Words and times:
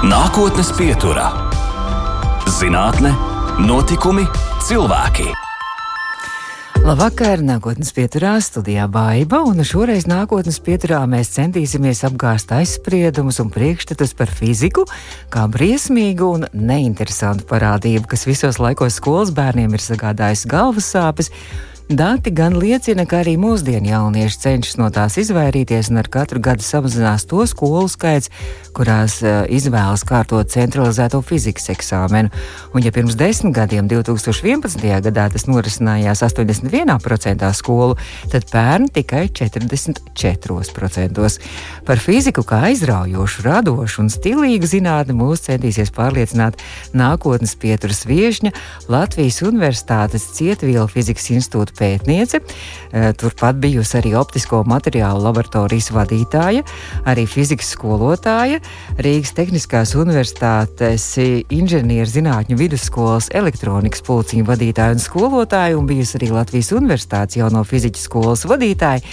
Nākotnes 0.00 0.70
pieturā- 0.72 1.26
zinātne, 2.56 3.10
notikumi, 3.60 4.22
cilvēki. 4.64 5.26
Labvakar, 6.80 7.42
nākotnes 7.44 7.92
pieturā 7.92 8.38
studijā 8.40 8.86
Baiva, 8.88 9.42
un 9.44 9.60
šoreiz 9.60 10.08
nākotnes 10.08 10.56
pieturā 10.64 11.02
mēs 11.04 11.34
centīsimies 11.36 12.00
apgāzt 12.08 12.48
aizspriedumus 12.48 13.42
un 13.44 13.52
priekšstatus 13.52 14.16
par 14.16 14.32
fiziku, 14.32 14.86
kā 15.28 15.44
briesmīgu 15.52 16.32
un 16.32 16.48
neinteresantu 16.54 17.44
parādību, 17.44 18.08
kas 18.08 18.24
visos 18.24 18.56
laikos 18.56 18.96
skolas 18.96 19.28
bērniem 19.36 19.76
ir 19.76 19.84
sagādājusi 19.84 20.48
galvas 20.48 20.88
sāpes 20.96 21.28
Dati 21.90 22.30
gan 22.30 22.54
liecina, 22.54 23.02
ka 23.02 23.18
arī 23.24 23.32
mūsdienu 23.34 23.88
jaunieši 23.90 24.36
cenšas 24.38 24.76
no 24.78 24.86
tās 24.94 25.16
izvairīties, 25.18 25.88
un 25.90 25.98
ar 25.98 26.06
katru 26.06 26.38
gadu 26.38 26.62
samazinās 26.62 27.24
to 27.26 27.42
skolu 27.50 27.88
skaits, 27.90 28.30
kurās 28.78 29.16
uh, 29.24 29.42
izvēlas 29.50 30.04
kārtot 30.06 30.46
centralizēto 30.54 31.18
fizikas 31.26 31.66
eksāmenu. 31.74 32.30
Un, 32.70 32.84
ja 32.86 32.92
pirms 32.94 33.16
desmit 33.18 33.56
gadiem, 33.56 33.88
2011. 33.90 34.78
gadā, 35.02 35.24
tas 35.34 35.48
norisinājās 35.50 36.22
81% 36.28 37.50
skolu, 37.58 37.98
tad 38.30 38.46
pērn 38.52 38.86
tikai 38.94 39.24
44%. 39.34 41.26
Par 41.90 42.04
fiziku 42.06 42.46
kā 42.46 42.62
aizraujošu, 42.68 43.42
radošu 43.48 44.04
un 44.04 44.12
stilīgu 44.14 44.70
zinātni 44.76 45.18
mūs 45.18 45.42
centīsies 45.48 45.90
pārliecināt 45.98 46.62
nākotnes 46.94 47.58
pieturas 47.58 48.06
viešņa 48.06 48.54
Latvijas 48.86 49.42
Universitātes 49.42 50.30
Cietvielu 50.38 50.86
fizikas 50.86 51.26
institūta 51.34 51.79
pētniece, 51.80 52.40
eh, 52.92 53.10
turpat 53.16 53.58
bijusi 53.60 53.98
arī 54.00 54.14
optisko 54.20 54.62
materiālu 54.68 55.24
laboratorijas 55.24 55.90
vadītāja, 55.96 56.64
arī 57.08 57.26
fizikas 57.26 57.72
skolotāja, 57.74 58.60
Rīgas 59.00 59.34
Tehniskās 59.36 59.94
Universitātes 59.98 61.06
inženierzinātņu 61.50 62.58
vidusskolas 62.60 63.30
elektronikas 63.34 64.04
pulciņu 64.06 64.44
vadītāja 64.48 64.96
un 64.98 65.02
skolotāja, 65.02 65.78
un 65.78 65.88
bijusi 65.88 66.18
arī 66.20 66.32
Latvijas 66.34 66.72
Universitātes 66.76 67.40
jauno 67.40 67.64
fizikas 67.64 68.04
skolas 68.08 68.44
vadītāja 68.48 69.04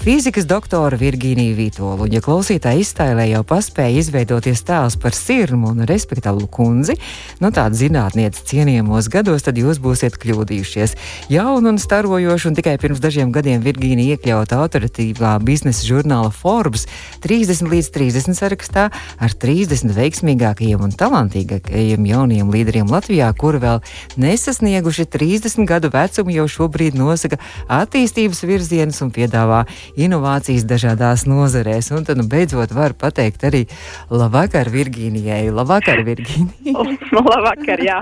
fizikas 0.00 0.46
doktora 0.48 0.96
Virgīnija 0.96 1.52
Vitola. 1.52 2.06
Un, 2.06 2.12
ja 2.14 2.22
klausītāji 2.24 2.80
iztēlē 2.84 3.26
jau 3.28 3.42
paspēja 3.44 4.00
izveidoties 4.00 4.62
tēls 4.64 4.96
par 5.00 5.12
sirmu 5.12 5.74
un 5.74 5.84
respektablu 5.88 6.46
kundzi, 6.48 6.96
nu 7.42 7.50
tādu 7.52 7.76
zinātnieci 7.76 8.46
cienījamos 8.48 9.10
gados, 9.12 9.44
tad 9.44 9.60
jūs 9.60 9.80
būsiet 9.82 10.16
kļūdījušies. 10.22 10.96
Jauna 11.32 11.74
un 11.74 11.80
starojoša, 11.82 12.48
un 12.48 12.56
tikai 12.56 12.78
pirms 12.80 13.02
dažiem 13.04 13.32
gadiem 13.34 13.60
Virgīnija 13.64 14.16
iekļauta 14.16 14.62
autoritīvā 14.64 15.34
biznesa 15.44 15.84
žurnāla 15.84 16.32
Forbes 16.32 16.86
30 17.26 17.68
līdz 17.68 17.92
30 17.92 18.40
sarakstā 18.40 18.88
ar 19.20 19.36
30 19.44 19.92
veiksmīgākajiem 19.98 20.80
un 20.80 20.96
talantīgākajiem 20.96 22.08
jauniem 22.08 22.54
līderiem 22.54 22.88
Latvijā, 22.88 23.28
kuri 23.36 23.60
vēl 23.66 23.84
nesasnieguši 24.16 25.08
30 25.12 25.68
gadu 25.68 25.92
vecumu, 25.92 26.32
jau 26.40 26.48
šobrīd 26.56 26.96
nosaka 26.96 27.36
attīstības 27.68 28.44
virzienus 28.48 29.04
un 29.04 29.12
piedāvā 29.12 29.66
inovācijas 29.98 30.66
dažādās 30.68 31.26
nozarēs. 31.28 31.90
Un 31.96 32.06
tad, 32.08 32.20
nu, 32.20 32.26
beidzot, 32.30 32.72
var 32.76 32.94
pateikt 32.98 33.44
arī 33.48 33.64
labvakar 34.10 34.70
Virgīnijai. 34.72 35.48
Labvakar, 35.54 36.02
Virgīnija! 36.06 36.84
labvakar, 37.18 37.82
jā! 37.84 38.00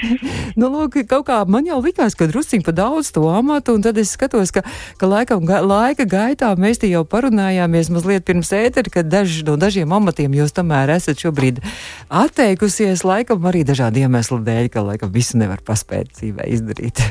nu, 0.60 0.68
lūk, 0.72 1.00
kaut 1.10 1.26
kā 1.28 1.42
man 1.48 1.68
jau 1.68 1.80
likās, 1.84 2.16
ka 2.18 2.28
drusciņ 2.30 2.64
pa 2.66 2.74
daudz 2.76 3.12
to 3.14 3.24
amatu, 3.32 3.76
un 3.76 3.84
tad 3.84 4.00
es 4.00 4.14
skatos, 4.16 4.52
ka, 4.54 4.64
ka 5.00 5.10
laikam, 5.10 5.46
ga, 5.48 5.62
laika 5.64 6.06
gaitā 6.08 6.52
mēs 6.58 6.82
te 6.82 6.90
jau 6.90 7.04
parunājāmies 7.08 7.92
mazliet 7.94 8.26
pirms 8.28 8.52
ēteri, 8.56 8.92
ka 8.92 9.06
daži 9.06 9.46
no 9.48 9.56
dažiem 9.60 9.92
amatiem 9.92 10.34
jūs 10.40 10.54
tomēr 10.56 10.94
esat 10.96 11.22
šobrīd 11.22 11.62
atteikusies, 12.08 13.06
laikam 13.06 13.48
arī 13.48 13.64
dažādu 13.68 14.04
iemeslu 14.04 14.42
dēļ, 14.44 14.68
ka 14.72 14.84
laikam 14.86 15.12
visu 15.14 15.40
nevar 15.40 15.62
paspēt 15.66 16.14
dzīvē 16.16 16.48
izdarīt. 16.52 17.02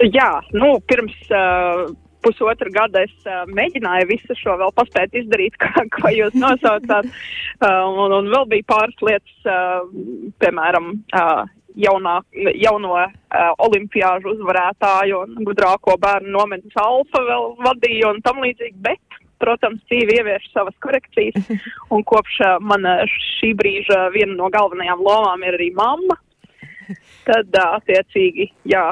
Jā, 0.00 0.30
nu, 0.56 0.78
pirms 0.88 1.16
uh, 1.28 1.90
pusotru 2.24 2.72
gadu 2.74 3.02
es 3.04 3.12
uh, 3.28 3.44
mēģināju 3.52 4.08
visu 4.10 4.36
šo 4.40 4.56
vēl 4.60 4.72
paspēt 4.76 5.16
izdarīt, 5.20 5.58
kā, 5.62 5.86
ko 5.94 6.12
jūs 6.12 6.36
nosaucāt. 6.38 7.10
Uh, 7.60 7.84
un, 7.90 8.16
un 8.20 8.32
vēl 8.32 8.48
bija 8.50 8.70
pāris 8.74 9.04
lietas, 9.04 9.36
uh, 9.46 9.84
piemēram, 10.42 10.94
uh, 11.14 11.44
jaunā, 11.80 12.18
jauno 12.58 12.94
uh, 12.98 13.08
olimpiāžu 13.66 14.34
uzvarētāju 14.34 15.24
un 15.24 15.46
gudrāko 15.46 15.98
bērnu 16.00 16.34
nometnes 16.34 16.80
alfa 16.80 17.22
vēl 17.28 17.50
vadīju 17.66 18.12
un 18.12 18.22
tam 18.26 18.42
līdzīgi, 18.44 18.78
bet, 18.84 19.20
protams, 19.42 19.82
dzīve 19.90 20.20
ievieš 20.20 20.46
savas 20.54 20.76
korekcijas. 20.84 21.50
Un 21.94 22.04
kopš 22.06 22.38
uh, 22.46 22.54
mana 22.62 23.00
šī 23.10 23.52
brīža 23.58 24.06
viena 24.14 24.38
no 24.38 24.48
galvenajām 24.54 25.02
lomām 25.04 25.42
ir 25.44 25.58
arī 25.58 25.72
mamma 25.76 26.18
tad 27.28 27.58
attiecīgi, 27.60 28.48
jā, 28.70 28.86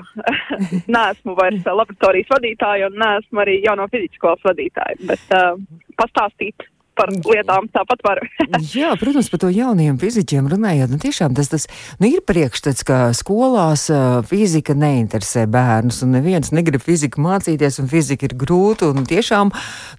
neesmu 0.97 1.36
vairs 1.38 1.64
laboratorijas 1.66 2.30
vadītāja 2.34 2.91
un 2.91 3.00
neesmu 3.03 3.44
arī 3.44 3.58
jauno 3.64 3.88
fizikas 3.92 4.20
skolas 4.20 4.47
vadītāja, 4.50 5.00
bet 5.10 5.36
uh, 5.36 5.56
pastāstīt 6.00 6.69
par 6.98 7.10
lietām 7.12 7.69
tāpat 7.72 8.04
var. 8.04 8.20
Jā, 8.75 8.92
protams, 9.00 9.30
par 9.32 9.42
to 9.44 9.50
jauniem 9.53 9.98
fiziķiem 10.00 10.48
runājot. 10.53 10.92
Nu, 10.92 11.00
tiešām 11.03 11.36
tas, 11.36 11.50
tas 11.53 11.66
nu, 12.03 12.08
ir 12.08 12.22
priekšstats, 12.28 12.84
ka 12.88 13.00
skolās 13.16 13.88
uh, 13.92 14.20
fizika 14.28 14.76
neinteresē 14.78 15.47
bērnus, 15.53 16.03
un 16.06 16.16
neviens 16.16 16.53
negrib 16.54 16.84
fiziku 16.84 17.22
mācīties, 17.25 17.80
un 17.82 17.91
fizika 17.92 18.28
ir 18.28 18.36
grūta. 18.38 18.92
Un 18.92 19.08
tiešām, 19.08 19.53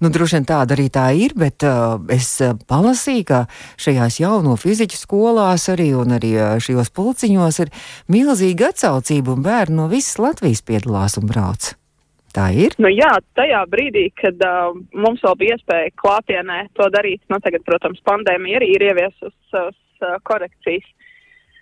nu, 0.04 0.14
droši 0.14 0.40
vien 0.40 0.50
tāda 0.54 0.78
arī 0.78 0.90
tā 0.94 1.10
ir, 1.18 1.36
bet 1.40 1.66
uh, 1.68 2.00
es 2.14 2.36
uh, 2.44 2.56
palasīju, 2.70 3.28
ka 3.30 3.44
šajās 3.82 4.22
jauno 4.24 4.58
fiziķu 4.60 5.00
skolās 5.00 5.70
arī 5.74 5.92
un 5.98 6.18
arī 6.20 6.36
uh, 6.40 6.58
šajos 6.64 6.94
pulciņos 6.96 7.64
ir 7.66 7.74
milzīga 8.14 8.74
atsaucība, 8.74 9.38
un 9.38 9.46
bērni 9.46 9.82
no 9.82 9.90
visas 9.92 10.20
Latvijas 10.22 10.64
piedalās 10.66 11.18
un 11.22 11.30
brauc. 11.30 11.74
Tā 12.34 12.48
ir? 12.58 12.74
Nu, 12.82 12.90
jā, 12.90 13.12
tajā 13.38 13.62
brīdī, 13.70 14.08
kad 14.18 14.42
uh, 14.42 14.74
mums 14.98 15.22
vēl 15.22 15.36
bija 15.38 15.58
iespēja 15.58 15.94
klātienē 16.02 16.64
to 16.78 16.88
darīt, 16.94 17.22
nu 17.30 17.38
tagad, 17.44 17.62
protams, 17.68 18.02
pandēmija 18.10 18.58
arī 18.58 18.72
ir 18.74 18.86
ieviesusi 18.90 19.36
savas 19.54 19.78
uh, 20.02 20.18
korekcijas. 20.26 20.88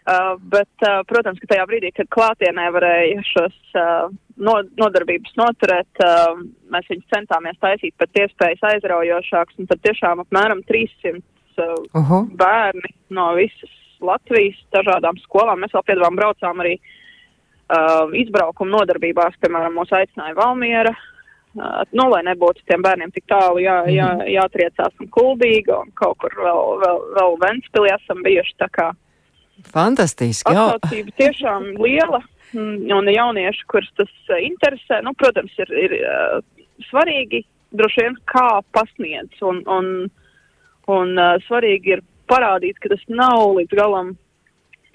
Uh, 0.01 0.37
bet, 0.53 0.71
uh, 0.87 1.01
protams, 1.09 1.41
ka 1.43 1.51
tajā 1.51 1.65
brīdī, 1.69 1.91
kad 1.93 2.07
klātienē 2.15 2.69
varēja 2.73 3.25
šos 3.27 3.57
uh, 3.77 4.07
no, 4.39 4.55
nodarbības 4.79 5.35
noturēt, 5.37 6.01
uh, 6.07 6.39
mēs 6.73 6.87
viņus 6.89 7.11
centāmies 7.11 7.59
taisīt 7.61 7.93
pēc 7.99 8.23
iespējas 8.23 8.63
aizraujošāks, 8.71 9.59
un 9.59 9.69
tad 9.69 9.83
tiešām 9.83 10.23
apmēram 10.23 10.63
300 10.71 11.19
uh, 11.19 11.75
uh 11.91 12.09
-huh. 12.09 12.31
bērni 12.39 12.95
no 13.11 13.33
visas 13.35 13.75
Latvijas 14.01 14.57
dažādām 14.73 15.19
skolām. 15.27 15.61
Mēs 15.61 15.75
vēl 15.75 15.85
piedāvājām 15.85 16.17
braucām 16.17 16.63
arī 16.63 16.79
uh, 16.79 16.97
uh, 17.71 18.11
izbraukuma 18.17 18.77
nodarbībās, 18.79 19.37
piemēram, 19.41 19.77
mūs 19.79 19.93
aicināja 19.95 20.35
Valmiera. 20.37 20.93
Uh, 21.51 21.81
nu, 21.91 22.05
lai 22.13 22.21
nebūtu 22.23 22.63
tiem 22.67 22.83
bērniem 22.83 23.11
tik 23.11 23.25
tālu 23.27 23.59
jā, 23.63 23.81
jā, 23.91 24.09
mhm. 24.15 24.27
jātriecās 24.37 24.93
un 25.03 25.09
kuldīgi, 25.11 25.73
un 25.75 25.89
kaut 25.99 26.19
kur 26.23 26.35
vēl, 26.37 26.61
vēl, 26.83 27.01
vēl 27.17 27.39
Ventspilī 27.41 27.91
esam 27.95 28.21
bijuši 28.27 28.55
tā 28.61 28.69
kā. 28.71 28.91
Fantastiski, 29.71 30.53
jā. 30.55 30.67
Atsaucība 30.77 31.17
tiešām 31.19 31.67
liela, 31.83 32.21
un 32.55 33.11
jaunieši, 33.11 33.67
kurus 33.71 33.91
tas 33.99 34.13
uh, 34.31 34.39
interesē, 34.39 35.01
nu, 35.05 35.13
protams, 35.19 35.53
ir, 35.59 35.75
ir 35.85 35.97
uh, 35.99 36.39
svarīgi 36.89 37.43
droši 37.75 38.05
vien 38.05 38.17
kā 38.31 38.47
pasniedz, 38.75 39.35
un, 39.47 39.61
un, 39.69 39.91
un 40.91 41.13
uh, 41.19 41.35
svarīgi 41.47 41.97
ir 41.97 42.03
parādīt, 42.31 42.79
ka 42.79 42.91
tas 42.93 43.03
nav 43.11 43.57
līdz 43.59 43.75
galam 43.75 44.15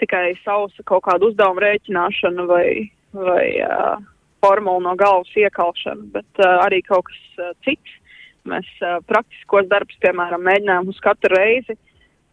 tikai 0.00 0.34
sausa 0.44 0.84
kaut 0.88 1.04
kādu 1.06 1.30
uzdevumu 1.30 1.62
rēķināšana 1.64 2.46
vai, 2.50 2.68
vai 3.16 3.46
uh, 3.64 3.96
formulu 4.44 4.82
no 4.84 4.94
galvas 4.98 5.32
iekalšana, 5.36 6.10
bet 6.14 6.42
uh, 6.42 6.62
arī 6.66 6.82
kaut 6.86 7.08
kas 7.10 7.22
uh, 7.40 7.54
cits. 7.66 7.98
Mēs 8.46 8.66
uh, 8.84 9.00
praktiskos 9.10 9.66
darbus, 9.70 9.98
piemēram, 10.04 10.44
mēģinām 10.46 10.92
uz 10.92 11.00
katru 11.02 11.34
reizi 11.34 11.74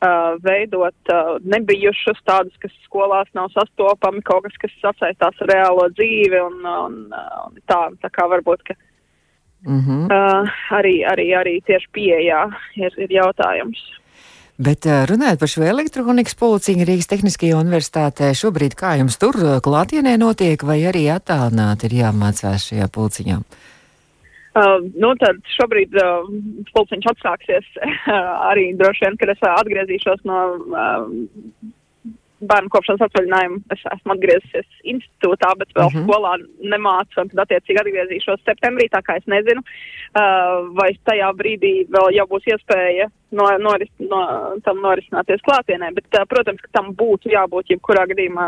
uh, 0.04 0.36
veidot 0.44 1.14
uh, 1.14 1.36
nebijušus 1.42 2.22
tādus, 2.28 2.56
kas 2.62 2.74
skolās 2.86 3.30
nav 3.38 3.50
sastopami, 3.56 4.22
kaut 4.28 4.46
kas, 4.48 4.60
kas 4.62 4.76
sasaistās 4.82 5.42
ar 5.42 5.52
reālo 5.52 5.88
dzīvi 5.96 6.42
un, 6.44 6.60
un, 6.62 7.00
un 7.48 7.58
tā, 7.70 7.82
tā 8.04 8.12
kā 8.14 8.28
varbūt, 8.36 8.62
ka 8.70 8.78
mm 9.66 9.80
-hmm. 9.80 10.06
uh, 10.12 10.54
arī, 10.80 10.96
arī, 11.14 11.28
arī 11.42 11.56
tieši 11.66 11.90
pieejā 11.98 12.44
ir, 12.76 12.94
ir 12.98 13.12
jautājums. 13.12 13.82
Bet 14.64 14.86
runājot 15.10 15.42
par 15.42 15.50
šo 15.52 15.64
elektronikas 15.68 16.38
policiju 16.40 16.86
Rīgas 16.88 17.10
Tehniskajā 17.12 17.58
universitātē, 17.60 18.30
šobrīd 18.38 18.78
kā 18.80 18.94
jums 19.02 19.18
tur 19.20 19.36
klātienē 19.66 20.14
notiek, 20.22 20.62
vai 20.64 20.78
arī 20.88 21.08
attālināti 21.12 21.90
ir 21.90 21.98
jāmācās 22.04 22.70
šajā 22.70 22.88
policiņā? 22.94 23.42
Uh, 24.54 24.84
nu, 25.02 25.16
tad 25.18 25.40
šobrīd 25.56 25.96
uh, 25.98 26.28
pulciņš 26.76 27.08
atsāksies 27.10 27.70
uh, 27.82 28.18
arī 28.52 28.68
droši 28.78 29.08
vien, 29.08 29.16
kad 29.18 29.32
es 29.34 29.42
uh, 29.42 29.56
atgriezīšos 29.58 30.22
no 30.30 30.42
uh, 30.54 31.08
bērnu 32.50 32.72
kopšanas 32.74 33.06
atvaļinājumu 33.08 33.60
es 33.76 33.84
esmu 33.94 34.16
atgriezusies 34.16 34.68
institūtā, 34.94 35.52
bet 35.60 35.74
vēl 35.78 35.90
mm 35.90 35.96
-hmm. 35.96 36.08
skolā 36.08 36.34
nemācu, 36.74 37.22
un 37.22 37.32
tad 37.32 37.44
attiecīgi 37.46 37.82
atgriezīšos 37.82 38.44
septembrī, 38.48 38.90
tā 38.92 39.02
kā 39.06 39.18
es 39.20 39.28
nezinu, 39.36 39.64
uh, 39.64 40.70
vai 40.80 40.92
tajā 41.10 41.32
brīdī 41.40 41.74
vēl 41.96 42.12
jau 42.18 42.28
būs 42.34 42.50
iespēja 42.54 43.10
no, 43.32 43.50
noris, 43.60 43.92
no, 44.00 44.22
tam 44.66 44.82
norisināties 44.86 45.46
klātienē, 45.48 45.94
bet, 45.96 46.08
uh, 46.14 46.28
protams, 46.30 46.62
ka 46.62 46.70
tam 46.80 46.94
būtu 47.00 47.34
jābūt 47.34 47.74
jebkurā 47.76 48.08
gadījumā, 48.12 48.48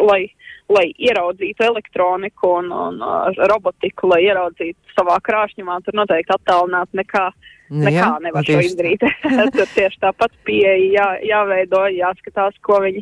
lai, 0.00 0.26
lai 0.72 0.86
ieraudzītu 0.96 1.64
elektroniku 1.66 2.54
un, 2.60 2.70
un 2.72 3.00
uh, 3.04 3.42
robotiku, 3.50 4.10
lai 4.12 4.22
ieraudzītu 4.26 4.96
savā 4.96 5.18
krāšņumā, 5.24 5.80
tur 5.84 5.98
noteikti 6.02 6.36
attālināt 6.36 6.92
nekā. 6.96 7.30
Nu, 7.72 7.86
Nekā 7.86 7.96
jā, 7.96 8.08
nevar 8.20 8.44
šo 8.44 8.58
izdarīt. 8.60 9.04
Tur 9.56 9.68
tieši 9.72 9.96
tāpat 10.02 10.34
pieeja 10.44 10.74
jā, 10.92 11.06
jāveido, 11.24 11.86
jāskatās, 11.96 12.58
ko 12.60 12.82
viņi, 12.84 13.00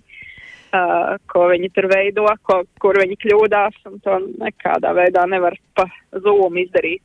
uh, 0.79 1.17
ko 1.33 1.49
viņi 1.51 1.73
tur 1.75 1.89
veido, 1.91 2.29
ko, 2.47 2.61
kur 2.79 3.01
viņi 3.03 3.19
kļūdās, 3.19 3.81
un 3.91 3.99
to 4.05 4.21
nekādā 4.39 4.93
veidā 4.95 5.27
nevar 5.27 5.59
pa 5.75 5.89
zūmu 6.15 6.63
izdarīt. 6.63 7.03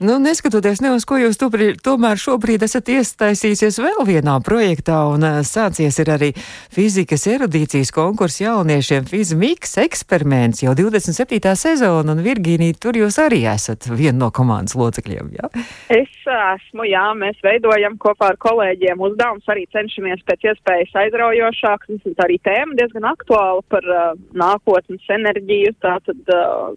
Nu, 0.00 0.18
neskatoties 0.20 0.82
ne 0.84 0.90
uz 0.92 1.06
ko 1.08 1.16
jūs 1.16 1.38
tupri, 1.40 1.70
tomēr 1.80 2.18
šobrīd 2.20 2.66
esat 2.66 2.90
iesaistījusies 2.92 3.78
vēl 3.80 4.02
vienā 4.04 4.34
projektā 4.44 4.98
un 5.08 5.24
sācies 5.48 5.96
ir 6.02 6.10
arī 6.12 6.28
fizikas 6.74 7.24
erudīcijas 7.32 7.94
konkurss 7.96 8.42
jauniešiem 8.42 9.08
Fizmiks 9.08 9.78
eksperiments 9.80 10.60
jau 10.66 10.74
27. 10.76 11.40
sezona 11.56 12.12
un 12.12 12.20
Virgīnija, 12.26 12.76
tur 12.76 13.00
jūs 13.00 13.16
arī 13.24 13.46
esat 13.48 13.88
viena 13.88 14.26
no 14.26 14.28
komandas 14.36 14.76
locekļiem, 14.76 15.32
jā? 15.38 15.48
Es 15.88 16.12
esmu, 16.28 16.84
jā, 16.92 17.08
mēs 17.16 17.40
veidojam 17.40 17.96
kopā 17.96 18.34
ar 18.34 18.40
kolēģiem 18.44 19.00
uzdevums, 19.00 19.48
arī 19.48 19.64
cenšamies 19.72 20.20
pēc 20.28 20.50
iespējas 20.52 20.92
aizraujošāk, 21.06 21.88
arī 22.26 22.36
tēma 22.44 22.76
diezgan 22.76 23.08
aktuāla 23.14 23.64
par 23.72 23.88
uh, 23.88 24.10
nākotnes 24.36 25.08
enerģiju, 25.16 25.72
tātad 25.80 26.36
uh, 26.36 26.74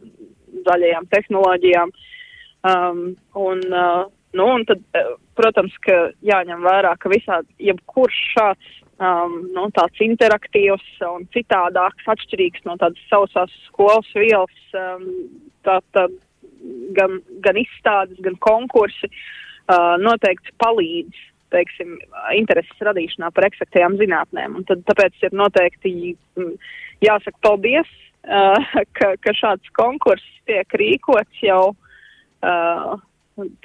zaļajām 0.72 1.12
tehnoloģijām. 1.12 1.92
Uh, 1.92 2.06
Um, 2.62 3.18
un, 3.32 3.60
uh, 3.72 4.06
nu, 4.32 4.46
un 4.46 4.64
tad, 4.68 4.82
uh, 4.92 5.16
protams, 5.40 5.76
ka 5.86 6.10
jāņem 6.26 6.66
vērā, 6.66 6.92
ka 7.00 7.12
visādi, 7.12 7.48
jebkurš 7.70 8.18
šāds 8.34 8.74
um, 9.00 9.38
nu, 9.56 9.70
tāds 9.76 10.02
interaktīvs 10.04 11.00
un 11.08 11.24
citādāks, 11.36 12.10
atšķirīgs 12.12 12.66
no 12.68 12.76
tādas 12.82 13.00
sausās 13.12 13.54
skolas 13.70 14.12
vielas, 14.12 14.60
um, 14.76 15.08
tā, 15.64 15.80
tā, 15.96 16.10
gan, 17.00 17.22
gan 17.46 17.64
izstādes, 17.64 18.20
gan 18.28 18.36
konkursi 18.44 19.08
uh, 19.08 19.96
noteikti 20.04 20.52
palīdz 20.60 21.26
teiksim, 21.50 21.96
intereses 22.36 22.84
radīšanā 22.86 23.32
par 23.34 23.48
eksaktajām 23.48 23.96
zinātnēm. 23.98 24.60
Un 24.60 24.68
tad, 24.70 24.84
tāpēc 24.86 25.16
ir 25.24 25.34
noteikti 25.34 25.94
mm, 26.38 26.56
jāsaka 27.08 27.40
paldies, 27.48 27.88
uh, 28.28 28.60
ka, 29.00 29.16
ka 29.24 29.40
šāds 29.46 29.78
konkurss 29.80 30.28
tiek 30.50 30.76
rīkots 30.76 31.48
jau 31.48 31.70
uh, 31.72 31.86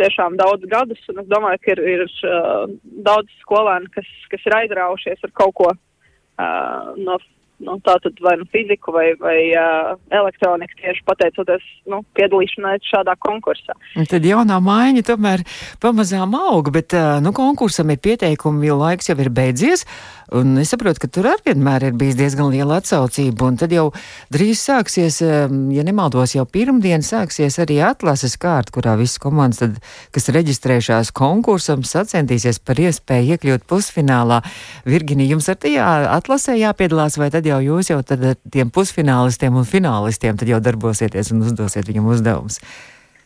tiešām 0.00 0.36
daudz 0.38 0.66
gadus, 0.70 1.00
un 1.10 1.22
es 1.22 1.28
domāju, 1.30 1.60
ka 1.64 1.74
ir, 1.74 1.82
ir 1.96 2.04
uh, 2.06 2.64
daudz 3.06 3.30
skolēni, 3.42 3.90
kas, 3.94 4.08
kas 4.32 4.46
ir 4.46 4.56
aizraujušies 4.60 5.24
ar 5.26 5.32
kaut 5.34 5.54
ko 5.60 5.70
uh, 5.72 6.92
no 6.98 7.18
nu, 7.64 7.76
tātad 7.84 8.18
vai 8.24 8.36
nu 8.40 8.48
fiziku 8.52 8.94
vai, 8.94 9.06
vai 9.20 9.38
uh, 9.52 9.94
elektroniku 10.14 10.78
tieši 10.80 11.04
pateicoties 11.08 11.64
nu, 11.90 12.02
piedalīšanai 12.18 12.76
šādā 12.88 13.16
konkursā. 13.24 13.76
Un 13.98 14.08
tad 14.10 14.26
jaunā 14.26 14.60
maiņa 14.64 15.06
tomēr 15.10 15.44
pamazām 15.82 16.36
aug, 16.38 16.70
bet 16.74 16.96
uh, 16.96 17.16
nu, 17.24 17.34
konkursam 17.36 17.92
ir 17.94 18.02
pieteikumi, 18.04 18.68
jo 18.70 18.78
laiks 18.80 19.10
jau 19.10 19.18
ir 19.20 19.32
beidzies. 19.34 19.88
Un 20.34 20.56
es 20.58 20.70
saprotu, 20.72 21.02
ka 21.02 21.08
tur 21.12 21.26
arī 21.28 21.50
vienmēr 21.50 21.90
ir 21.90 21.96
bijis 22.00 22.16
diezgan 22.16 22.48
liela 22.50 22.78
atsaucība. 22.80 23.44
Un 23.44 23.58
tad 23.60 23.74
jau 23.74 23.90
drīz 24.32 24.62
sāksies, 24.64 25.20
ja 25.20 25.84
nemaldos, 25.84 26.32
jau 26.34 26.46
pirmdien 26.48 27.04
sāksies 27.04 27.58
arī 27.62 27.76
atlases 27.84 28.38
kārta, 28.40 28.72
kurā 28.74 28.96
visas 28.98 29.20
komandas, 29.20 29.60
tad, 29.60 29.76
kas 30.16 30.30
reģistrējušās 30.34 31.12
konkursam, 31.14 31.84
sacensties 31.84 32.58
par 32.64 32.80
iespēju 32.80 33.36
iekļūt 33.36 33.68
pusfinālā. 33.68 34.40
Virginija, 34.88 35.34
jums 35.36 35.50
ar 35.52 35.60
tajā 35.60 35.90
atlasē 36.16 36.56
jāpiedalās, 36.56 37.18
vai 37.20 37.28
tad 37.34 37.46
jau 37.46 37.53
jūs 37.62 37.92
jau 37.92 38.00
tad 38.06 38.24
tiem 38.52 38.72
pusfinālistiem 38.74 39.54
un 39.60 39.68
finālistiem 39.68 40.40
tad 40.40 40.50
jau 40.50 40.60
darbosieties 40.64 41.32
un 41.34 41.46
uzdosiet 41.46 41.88
viņam 41.90 42.10
uzdevumus? 42.14 42.60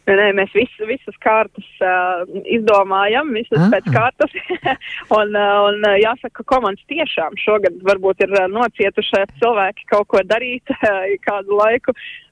Nē, 0.09 0.31
mēs 0.33 0.53
visu, 0.57 0.87
visas 0.89 1.17
kārtas 1.21 1.67
uh, 1.85 2.23
izdomājam, 2.49 3.29
visas 3.37 3.59
Aha. 3.61 3.69
pēc 3.75 3.91
kārtas. 3.93 4.37
un, 5.19 5.35
uh, 5.37 5.67
un 5.69 5.85
jāsaka, 6.01 6.41
ka 6.41 6.47
komandas 6.55 6.87
tiešām 6.89 7.37
šogad 7.37 7.77
varbūt 7.85 8.25
ir 8.25 8.33
uh, 8.33 8.47
nocietušie 8.49 9.27
cilvēki 9.43 9.85
kaut 9.93 10.09
ko 10.09 10.25
darīt 10.25 10.73
uh, 10.73 11.05
kādu 11.29 11.61
laiku, 11.61 11.93
uh, 11.93 12.28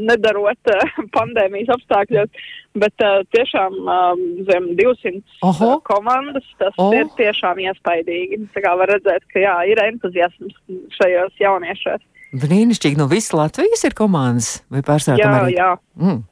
nedarot 0.00 0.72
uh, 0.72 0.94
pandēmijas 1.16 1.72
apstākļos. 1.76 2.44
Bet 2.82 3.04
uh, 3.04 3.20
tiešām 3.36 3.74
uh, 3.84 4.22
zem 4.48 4.70
200 4.78 5.20
Oho. 5.44 5.74
komandas 5.84 6.46
tas 6.60 6.76
oh. 6.80 6.94
ir 6.96 7.10
tiešām 7.18 7.60
iespaidīgi. 7.66 8.40
Tā 8.54 8.64
kā 8.64 8.72
var 8.80 8.92
redzēt, 8.94 9.26
ka 9.32 9.42
jā, 9.42 9.56
ir 9.68 9.82
entuziasms 9.84 10.56
šajos 10.96 11.36
jauniešos. 11.40 12.04
Brīnišķīgi, 12.32 12.96
no 12.96 13.10
visas 13.12 13.34
Latvijas 13.36 13.84
ir 13.84 13.96
komandas 13.96 14.62
vai 14.72 14.80
pārstāvjumi? 14.86 15.20
Jā, 15.20 15.42
arī? 15.42 15.56
jā. 15.58 15.72
Mm. 16.00 16.22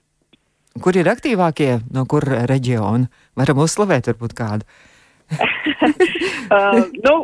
Kur 0.80 0.96
ir 0.96 1.10
aktīvākie, 1.12 1.74
no 1.92 2.06
kur 2.08 2.24
reģiona? 2.24 3.10
Varam 3.36 3.60
uzslavēt, 3.66 4.08
varbūt 4.08 4.36
kādu. 4.38 4.68
uh, 6.54 6.80
nu, 7.04 7.14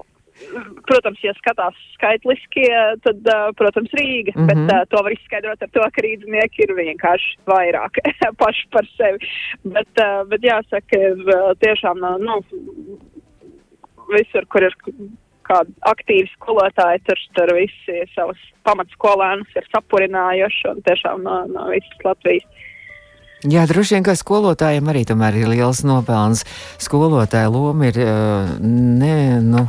protams, 0.89 1.21
ja 1.25 1.33
skatās 1.39 1.77
skaitliskie, 1.95 2.71
tad, 3.05 3.29
protams, 3.59 3.93
Rīga, 3.97 4.35
mm 4.35 4.43
-hmm. 4.43 4.49
bet 4.51 4.75
uh, 4.75 4.89
to 4.93 5.03
var 5.03 5.13
izskaidrot 5.13 5.63
ar 5.63 5.71
to, 5.73 5.85
ka 5.95 6.05
rīdznieki 6.07 6.65
ir 6.67 6.75
vienkārši 6.81 7.37
vairāk 7.47 8.01
paši 8.43 8.67
par 8.71 8.89
sevi. 8.97 9.31
Bet, 9.65 9.93
uh, 10.01 10.25
bet 10.29 10.43
jāsaka, 10.45 11.03
tiešām, 11.65 12.05
nu, 12.21 12.41
visur, 14.13 14.47
kur 14.47 14.63
ir 14.63 14.77
kādi 15.47 15.73
aktīvi 15.87 16.29
skolotāji, 16.35 17.03
tur, 17.07 17.23
tur 17.39 17.55
visi 17.55 18.03
savus 18.15 18.39
pamatskolēnus 18.67 19.59
ir 19.59 19.67
sapurinājuši 19.75 20.69
un 20.73 20.83
tiešām 20.87 21.23
no, 21.23 21.45
no 21.53 21.69
visas 21.71 22.05
Latvijas. 22.05 22.47
Jā, 23.47 23.67
droši 23.69 23.95
vien, 23.95 24.05
ka 24.07 24.17
skolotājiem 24.17 24.89
arī 24.91 25.05
tomēr 25.07 25.37
ir 25.39 25.51
liels 25.53 25.85
nopelns. 25.87 26.43
Skolotāja 26.83 27.51
loma 27.53 27.91
ir 27.93 27.99
ne, 28.65 29.17
nu, 29.45 29.67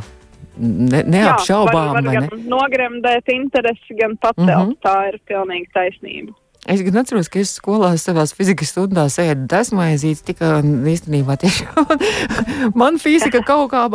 ne, 0.58 1.02
neapšaubām. 1.14 1.74
Jā, 1.74 1.92
var, 1.92 2.02
var 2.02 2.18
gan 2.18 2.28
ne? 2.28 2.42
nogremdēt 2.50 3.32
interesi, 3.34 3.96
gan 4.00 4.16
pacelt. 4.16 4.48
Mm 4.48 4.74
-hmm. 4.74 4.78
Tā 4.84 4.96
ir 5.12 5.20
pilnīgi 5.30 5.70
taisnība. 5.74 6.36
Es 6.68 6.82
gan 6.84 6.98
atceros, 7.00 7.30
ka 7.32 7.40
es 7.40 7.54
skolā 7.56 7.94
savās 7.96 8.34
fizikas 8.36 8.74
stundās 8.74 9.14
ēdu 9.22 9.46
desmaizītes, 9.48 10.20
tikai 10.26 10.58
īstenībā 10.92 11.38
tiešām 11.40 11.86
man 12.80 12.98
fizika 13.00 13.40
kaut 13.46 13.70
kā, 13.72 13.86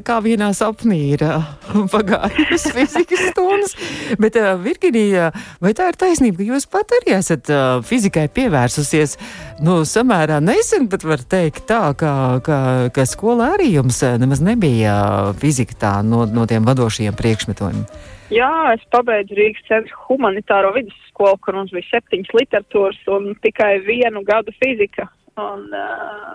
kā 0.00 0.16
vienā 0.24 0.48
sapnī 0.56 1.00
ir 1.18 1.26
pagājusi 1.94 2.72
fizikas 2.72 3.26
stundas. 3.34 3.76
Bet, 4.22 4.40
uh, 4.40 4.54
Virginija, 4.64 5.28
vai 5.60 5.74
tā 5.76 5.90
ir 5.92 6.00
taisnība, 6.00 6.40
ka 6.40 6.48
jūs 6.54 6.68
pat 6.72 6.96
arī 7.02 7.18
esat 7.18 7.52
uh, 7.52 7.84
fizikai 7.84 8.30
pievērsusies, 8.32 9.18
nu, 9.66 9.82
samērā 9.84 10.40
nesen, 10.40 10.88
bet 10.88 11.04
var 11.04 11.20
teikt 11.20 11.68
tā, 11.68 11.82
ka, 12.00 12.16
ka, 12.46 12.58
ka 12.96 13.08
skolā 13.08 13.52
arī 13.58 13.74
jums 13.74 14.00
nemaz 14.16 14.40
nebija 14.40 14.96
fizika 15.36 15.76
tā 15.84 15.96
no, 16.00 16.24
no 16.24 16.48
tiem 16.48 16.64
vadošajiem 16.64 17.20
priekšmetiem? 17.20 17.84
Jā, 18.32 18.74
es 18.74 18.82
pabeidzu 18.90 19.36
Rīgas 19.38 19.66
centra 19.68 19.98
humanitāro 20.08 20.72
vidusskolu, 20.74 21.38
kur 21.44 21.54
mums 21.54 21.70
bija 21.74 21.86
septiņas 21.92 22.32
literatūras 22.34 22.98
un 23.14 23.36
tikai 23.44 23.76
vienu 23.86 24.24
gadu 24.26 24.54
fizika. 24.58 25.06
Un, 25.38 25.68
uh, 25.70 26.32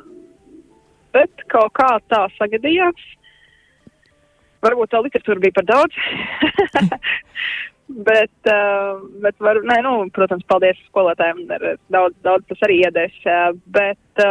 bet 1.12 1.44
kaut 1.52 1.74
kā 1.76 1.90
tā 2.08 2.24
sagadījās. 2.38 3.04
Varbūt 4.64 4.94
tā 4.94 5.02
literatūra 5.04 5.44
bija 5.44 5.58
par 5.58 5.68
daudz. 5.68 6.00
bet, 8.10 8.38
uh, 8.48 9.04
bet 9.26 9.44
var, 9.44 9.60
nē, 9.68 9.82
nu, 9.84 9.96
protams, 10.16 10.48
paldies 10.48 10.80
skolotājiem. 10.88 11.44
Daudz, 11.92 12.16
daudz 12.24 12.48
tas 12.48 12.68
arī 12.70 12.86
iedēs. 12.86 13.20
Uh, 13.26 13.50
bet, 13.76 14.24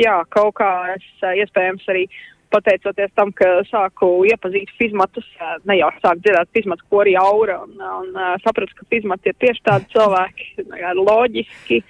jā, 0.00 0.16
kaut 0.32 0.56
kā 0.62 0.70
es 0.94 1.28
iespējams 1.44 1.92
arī 1.92 2.08
pateicoties 2.54 3.12
tam, 3.18 3.32
ka 3.36 3.48
sāku 3.68 4.10
iepazīt 4.28 4.70
fizmatus, 4.78 5.26
ne 5.68 5.78
jau 5.80 5.90
sāku 5.98 6.22
dzirdēt 6.22 6.52
fizmatu 6.56 6.86
kori 6.92 7.16
aura 7.18 7.60
un, 7.64 7.74
un, 7.78 8.14
un 8.14 8.40
sapratu, 8.44 8.76
ka 8.78 8.88
fizmati 8.94 9.32
ir 9.32 9.36
tieši 9.42 9.64
tādi 9.66 9.90
cilvēki, 9.94 10.48
loģiski, 11.08 11.82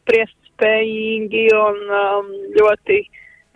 spriest 0.00 0.36
spējīgi 0.56 1.46
un 1.56 1.80
um, 2.00 2.30
ļoti, 2.56 3.00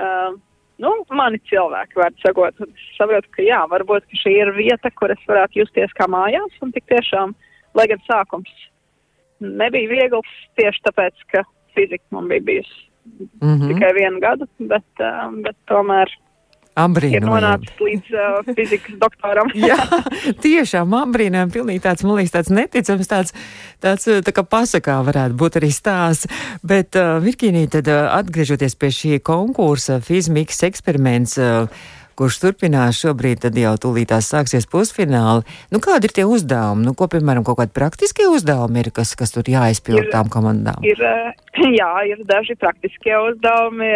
um, 0.04 0.40
nu, 0.84 0.90
mani 1.16 1.40
cilvēki, 1.48 2.00
vārds 2.00 2.26
sakot. 2.26 2.60
Es 2.66 2.90
saprotu, 2.98 3.32
ka 3.36 3.46
jā, 3.46 3.62
varbūt, 3.72 4.08
ka 4.10 4.20
šī 4.24 4.34
ir 4.42 4.52
vieta, 4.58 4.92
kur 4.98 5.14
es 5.14 5.22
varētu 5.30 5.62
justies 5.62 5.96
kā 5.96 6.08
mājās 6.12 6.60
un 6.64 6.74
tik 6.76 6.84
tiešām, 6.92 7.32
lai 7.78 7.88
gan 7.88 8.04
sākums 8.08 8.52
nebija 9.40 9.88
viegls 9.88 10.32
tieši 10.60 10.84
tāpēc, 10.84 11.26
ka 11.32 11.44
fizika 11.72 12.04
man 12.12 12.28
bija 12.28 12.44
bijusi 12.44 12.90
mm 13.42 13.54
-hmm. 13.56 13.68
tikai 13.68 13.92
vienu 13.94 14.20
gadu, 14.20 14.46
bet, 14.58 14.90
um, 15.00 15.42
bet 15.42 15.56
tomēr 15.70 16.10
ir 17.10 17.24
nonācis 17.26 17.82
līdz 17.82 18.14
uh, 18.14 18.50
fizikas 18.56 18.98
doktoram. 19.00 19.50
Jā, 19.68 19.78
tiešām 20.42 20.94
apbrīnām, 21.00 21.52
pilnīgi 21.52 21.82
tāds, 21.84 22.04
man 22.06 22.20
liekas, 22.20 22.34
tāds 22.38 22.52
neticams, 22.54 23.10
tāds, 23.10 23.34
tāds 23.82 24.08
tā 24.26 24.34
kā 24.36 24.44
pasakā 24.46 25.00
varētu 25.06 25.38
būt 25.40 25.60
arī 25.60 25.72
stāsts. 25.74 26.30
Bet, 26.62 26.98
uh, 26.98 27.18
Virkīnī, 27.24 27.66
tad 27.72 27.90
uh, 27.90 28.10
atgriežoties 28.18 28.78
pie 28.80 28.92
šī 28.94 29.22
konkursa, 29.26 30.00
fizmikas 30.04 30.62
eksperiments, 30.70 31.36
uh, 31.40 31.88
kurš 32.20 32.36
turpinās 32.42 32.98
šobrīd, 33.00 33.40
tad 33.46 33.56
jau 33.56 33.72
tūlītās 33.80 34.28
sāksies 34.28 34.66
pusfināli. 34.68 35.46
Nu, 35.72 35.80
kādi 35.80 36.10
ir 36.10 36.12
tie 36.18 36.26
uzdevumi? 36.28 36.84
Nu, 36.84 36.92
ko, 36.98 37.08
piemēram, 37.08 37.46
kaut 37.46 37.62
kādi 37.62 37.72
praktiskie 37.76 38.26
uzdevumi 38.28 38.82
ir, 38.82 38.90
kas, 38.92 39.14
kas 39.16 39.32
tur 39.32 39.48
jāizpild 39.48 40.10
tām 40.12 40.28
komandām? 40.32 40.84
Ir, 40.84 41.00
jā, 41.80 41.88
ir 42.10 42.20
daži 42.28 42.58
praktiskie 42.60 43.14
uzdevumi, 43.30 43.88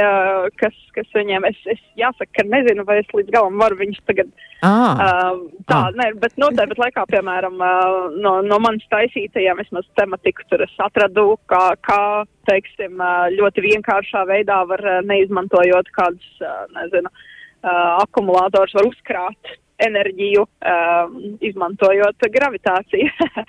kas, 0.60 0.78
kas 0.96 1.10
viņiem, 1.16 1.44
es, 1.50 1.60
es 1.74 1.82
jāsaka, 2.00 2.30
ka 2.38 2.46
nezinu, 2.48 2.86
vai 2.88 3.02
es 3.02 3.12
līdz 3.12 3.34
galam 3.34 3.60
varu 3.60 3.76
viņus 3.82 4.00
tagad. 4.08 4.32
Ah, 4.64 4.72
uh, 4.72 5.42
tā, 5.68 5.82
ah. 5.82 5.92
ne, 5.92 6.08
bet 6.22 6.38
no 6.40 6.48
tāpat 6.56 6.80
laikā, 6.80 7.04
piemēram, 7.10 7.60
uh, 7.60 8.16
no, 8.24 8.38
no 8.46 8.60
manas 8.64 8.86
taisītajiem, 8.94 9.60
vismaz 9.60 9.84
tematiku 10.00 10.48
tur 10.48 10.64
es 10.64 10.72
atradu, 10.80 11.34
kā, 11.52 11.66
kā 11.84 12.00
teiksim, 12.48 12.96
ļoti 13.36 13.68
vienkāršā 13.68 14.24
veidā 14.32 14.62
var 14.70 14.80
neizmantojot 15.04 15.92
kādus, 15.92 16.32
nezinu, 16.72 17.12
uh, 17.12 17.30
akumulators 17.64 18.74
var 18.76 18.88
uzkrāt 18.90 19.54
enerģiju, 19.82 20.44
uh, 20.44 21.14
izmantojot 21.44 22.26
gravitāciju. 22.36 23.10
uh, 23.10 23.46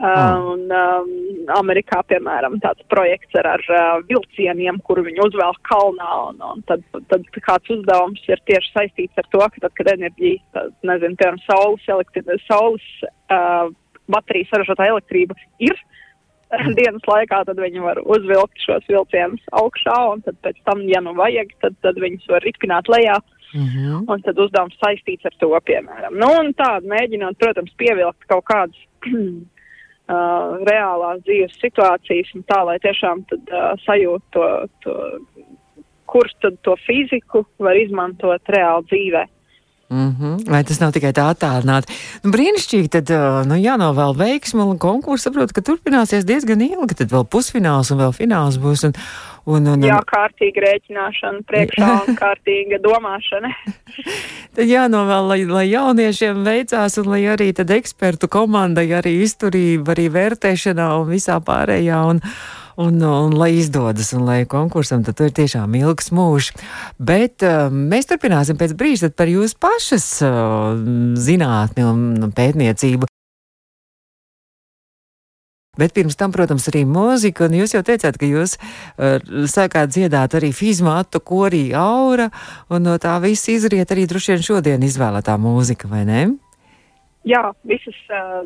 mm. 0.04 0.44
un, 0.52 0.64
um, 0.70 1.08
Amerikā, 1.56 2.02
piemēram, 2.10 2.60
tāds 2.62 2.84
projekts 2.92 3.34
ar, 3.40 3.48
ar 3.56 3.64
uh, 3.72 4.04
vilcieniem, 4.08 4.78
kuru 4.86 5.06
viņi 5.08 5.24
uzvēl 5.26 5.58
kalnā, 5.68 6.10
un, 6.28 6.42
un 6.52 6.62
tad, 6.70 6.84
tad 7.10 7.26
kāds 7.40 7.74
uzdevums 7.74 8.22
ir 8.30 8.42
tieši 8.50 8.70
saistīts 8.76 9.22
ar 9.22 9.30
to, 9.32 9.42
ka 9.42 9.66
tad, 9.66 9.74
kad 9.80 9.90
enerģija, 9.96 10.42
tad, 10.56 10.76
nezinu, 10.86 11.18
piemēram, 11.20 11.42
saules, 11.48 11.90
elektri, 11.96 12.38
saules 12.46 12.86
uh, 13.02 13.72
baterijas 14.10 14.52
saražotā 14.52 14.88
elektrība 14.92 15.36
ir, 15.64 15.76
dienas 16.78 17.04
laikā, 17.08 17.42
tad 17.48 17.58
viņi 17.60 17.82
var 17.82 18.00
uzvilkt 18.04 18.60
šos 18.62 18.84
vilcienus 18.90 19.42
augšā, 19.58 19.96
un 20.12 20.22
tad 20.26 20.38
pēc 20.44 20.60
tam, 20.68 20.84
ja 20.90 21.00
nu 21.04 21.14
vajag, 21.18 21.50
tad, 21.64 21.76
tad 21.82 21.98
viņus 22.02 22.28
var 22.30 22.44
ripināt 22.46 22.90
lejā. 22.92 23.18
Mm 23.54 23.68
-hmm. 23.68 24.04
Un 24.10 24.22
tad 24.22 24.38
uzdevums 24.38 24.78
saistīts 24.82 25.24
ar 25.24 25.34
to, 25.38 25.48
piemēram. 25.70 26.14
Nu, 26.22 26.28
un 26.40 26.54
tādu 26.54 26.90
mēģinot, 26.90 27.38
protams, 27.38 27.72
pievilkt 27.76 28.26
kaut 28.26 28.44
kādas 28.44 28.80
uh, 30.14 30.58
reālās 30.70 31.22
dzīves 31.22 31.54
situācijas, 31.62 32.34
un 32.34 32.42
tā, 32.50 32.64
lai 32.66 32.78
tiešām 32.78 33.24
tad 33.30 33.42
uh, 33.52 33.70
sajūtu 33.86 34.26
to, 34.30 34.44
to, 34.82 34.92
kurš 36.06 36.32
tad 36.42 36.58
to 36.62 36.74
fiziku 36.86 37.46
var 37.58 37.76
izmantot 37.76 38.42
reāli 38.48 38.84
dzīvē. 38.90 39.24
Mm 39.90 40.16
-hmm. 40.16 40.50
Vai 40.50 40.64
tas 40.64 40.80
nav 40.80 40.92
tikai 40.92 41.12
tā 41.12 41.24
attālināti? 41.32 41.92
Nu, 42.22 42.30
brīnišķīgi, 42.30 42.88
tad 42.88 43.10
nu, 43.46 43.54
jānovēl 43.54 44.16
veiksmu 44.16 44.62
un 44.70 44.78
konkursu. 44.78 45.22
Saprotu, 45.22 45.54
ka 45.54 45.60
turpināsies 45.60 46.24
diezgan 46.24 46.60
ilgi, 46.60 46.94
tad 46.94 47.08
vēl 47.12 47.24
pusfināls 47.34 47.92
un 47.92 47.98
vēl 47.98 48.12
fināls 48.12 48.56
būs. 48.58 48.84
Un, 48.86 48.92
un, 49.44 49.66
un, 49.66 49.76
un... 49.76 49.86
Jā, 49.86 50.00
kārtīga 50.08 50.64
rēķināšana 50.64 51.44
priekšā 51.48 51.92
un 52.06 52.16
kārtīga 52.22 52.80
domāšana. 52.84 53.52
tad 54.56 54.66
jānovēl, 54.70 55.30
lai, 55.30 55.38
lai 55.50 55.64
jauniešiem 55.68 56.42
veicās 56.46 56.98
un 57.02 57.12
lai 57.12 57.22
arī 57.34 57.52
tad 57.56 57.72
ekspertu 57.74 58.30
komandai 58.32 58.88
arī 58.96 59.18
izturība, 59.24 59.94
arī 59.96 60.10
vērtēšanā 60.14 60.90
un 61.00 61.08
visā 61.12 61.40
pārējā. 61.44 62.02
Un, 62.14 62.22
un, 62.80 63.00
un 63.02 63.36
lai 63.38 63.52
izdodas, 63.60 64.12
un 64.16 64.24
lai 64.26 64.42
konkursam 64.50 65.04
tad 65.06 65.20
ir 65.22 65.34
tiešām 65.36 65.74
ilgs 65.78 66.10
mūžs. 66.14 66.52
Bet 66.98 67.44
uh, 67.46 67.68
mēs 67.70 68.10
turpināsim 68.10 68.58
pēc 68.60 68.74
brīža 68.78 69.12
par 69.14 69.30
jūsu 69.30 69.58
pašas 69.62 70.08
uh, 70.26 70.74
zinātni 71.20 71.86
un 71.86 72.32
pētniecību. 72.34 73.10
Bet 75.80 75.94
pirms 75.96 76.16
tam, 76.18 76.32
protams, 76.34 76.68
arī 76.70 76.84
mūzika, 76.86 77.48
un 77.48 77.58
jūs 77.58 77.74
jau 77.74 77.82
teicāt, 77.86 78.18
ka 78.20 78.28
jūs 78.28 78.56
uh, 78.58 79.18
sākāt 79.50 79.94
dziedāt 79.94 80.36
arī 80.38 80.52
fizmātu, 80.54 81.22
korī 81.24 81.66
aura, 81.78 82.30
un 82.70 82.86
no 82.86 82.96
tā 83.02 83.16
viss 83.24 83.50
izriet 83.50 83.90
arī 83.90 84.06
droši 84.10 84.34
vien 84.34 84.44
šodien 84.46 84.86
izvēlētā 84.86 85.36
mūzika, 85.40 85.90
vai 85.90 86.04
ne? 86.08 86.20
Jā, 87.24 87.42
visas 87.66 87.98
uh, 88.12 88.44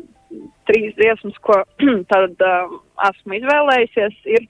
trīs 0.69 0.95
dziesmas, 0.97 1.37
ko 1.43 1.61
tad 2.13 2.45
uh, 2.45 2.75
esmu 3.09 3.39
izvēlējusies, 3.39 4.19
ir, 4.37 4.49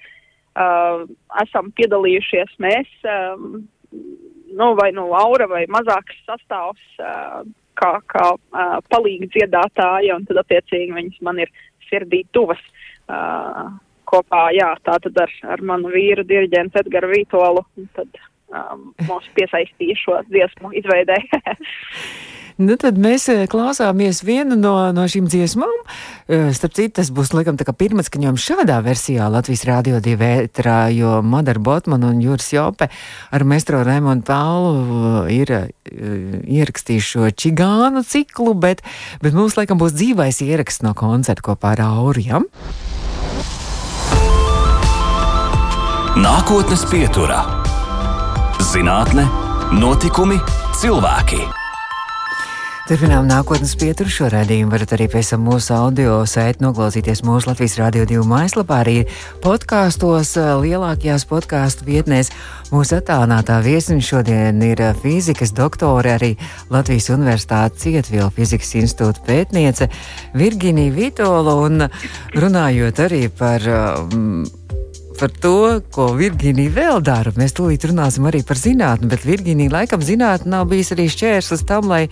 uh, 0.56 1.06
esam 1.44 1.72
piedalījušies 1.78 2.58
mēs, 2.64 2.92
um, 3.04 3.64
nu, 4.56 4.74
vai 4.80 4.92
nu 4.96 5.10
Laura 5.12 5.50
vai 5.50 5.66
mazāks 5.72 6.20
sastāvs, 6.28 6.86
uh, 7.02 7.42
kā, 7.80 7.92
kā 8.12 8.26
uh, 8.36 8.78
palīgi 8.92 9.32
dziedātāji, 9.36 10.14
un 10.16 10.28
tad 10.30 10.44
attiecīgi 10.44 10.96
viņas 10.96 11.26
man 11.26 11.42
ir 11.44 11.52
sirdī 11.90 12.24
tuvas. 12.36 12.62
Uh, 13.10 13.78
kopā, 14.10 14.50
jā, 14.56 14.72
tā 14.86 14.98
tad 15.04 15.22
ar, 15.22 15.36
ar 15.54 15.62
manu 15.66 15.92
vīru 15.94 16.26
diriģentu 16.28 16.82
Edgaru 16.82 17.12
Vītolu, 17.12 17.64
tad 17.98 18.20
um, 18.50 18.90
mūs 19.06 19.30
piesaistīja 19.38 19.98
šo 20.00 20.20
dziesmu 20.32 20.74
izveidē. 20.82 21.20
Nu, 22.60 22.76
tad 22.76 22.98
mēs 23.00 23.30
eh, 23.32 23.46
klausāmies 23.48 24.20
vienu 24.28 24.58
no, 24.60 24.74
no 24.92 25.06
šīm 25.08 25.30
dziesmām. 25.32 25.76
Eh, 26.28 26.50
starp 26.56 26.74
citu, 26.76 26.98
tas 26.98 27.08
būs 27.16 27.32
laikam 27.32 27.56
tā 27.56 27.64
kā 27.64 27.72
pirmatskaņojums 27.72 28.48
šādā 28.50 28.82
versijā 28.84 29.30
Latvijas 29.32 29.64
Rādio 29.70 30.02
2 30.04 30.18
ētrā, 30.28 30.80
jo 30.92 31.22
Madara 31.24 31.62
Botman 31.64 32.04
un 32.04 32.20
Juris 32.20 32.52
Jope 32.52 32.90
ar 33.32 33.46
mestro 33.48 33.80
Raimonu 33.88 34.26
Paulu 34.28 34.82
eh, 35.24 35.38
ir 35.38 35.54
ierakstījuši 36.60 37.08
šo 37.14 37.30
čigānu 37.32 38.04
ciklu, 38.04 38.52
bet, 38.60 38.84
bet 39.24 39.38
mums 39.38 39.56
laikam 39.56 39.80
būs 39.80 39.96
dzīvais 39.96 40.42
ieraksts 40.44 40.84
no 40.84 40.92
koncerta 41.00 41.46
kopā 41.48 41.78
ar 41.78 41.86
Auriem. 41.88 42.50
Nākotnes 46.20 46.84
pieturā- 46.92 47.40
zinātne, 48.74 49.24
notikumi, 49.80 50.42
cilvēki. 50.76 51.69
Turpinām 52.90 53.28
nākotnes 53.30 53.76
pieturu 53.78 54.10
šo 54.10 54.32
raidījumu. 54.34 54.72
varat 54.74 54.96
arī 54.96 55.06
pēc 55.14 55.28
tam 55.30 55.44
mūsu 55.46 55.76
audio 55.76 56.14
sēdi 56.26 56.64
noklausīties 56.64 57.20
mūsu 57.22 57.52
Latvijas 57.52 57.76
Rādio 57.78 58.08
2 58.10 58.24
mājaslapā, 58.26 58.80
arī 58.82 58.96
podkāstos, 59.44 60.32
lielākajās 60.64 61.28
podkāstu 61.30 61.86
vietnēs. 61.86 62.32
Mūsu 62.74 62.98
attālinātā 62.98 63.60
viesiņa 63.62 64.02
šodien 64.08 64.64
ir 64.66 64.82
fizikas 65.04 65.54
doktore, 65.54 66.16
arī 66.18 66.32
Latvijas 66.74 67.12
Universitātes 67.14 67.86
Cietvielu 67.86 68.32
fizikas 68.34 68.74
institūta 68.82 69.22
pētniece 69.22 69.92
Virginija 70.34 70.96
Vitola, 70.98 71.60
un 71.62 71.86
runājot 72.34 73.06
arī 73.06 73.28
par 73.30 73.70
um, 73.70 74.48
par 75.20 75.32
to, 75.44 75.82
ko 75.92 76.06
Virģīnija 76.16 76.72
vēl 76.72 77.02
dara. 77.04 77.34
Mēs 77.36 77.52
tūlīt 77.58 77.84
runāsim 77.90 78.28
arī 78.30 78.40
par 78.48 78.60
zinātni, 78.60 79.10
bet 79.12 79.26
Virģīnija 79.28 79.74
laikam 79.74 80.04
zinātnē 80.06 80.54
nav 80.54 80.70
bijis 80.72 80.94
arī 80.96 81.10
šķērslis 81.12 81.66
tam, 81.68 81.90
lai 81.92 82.06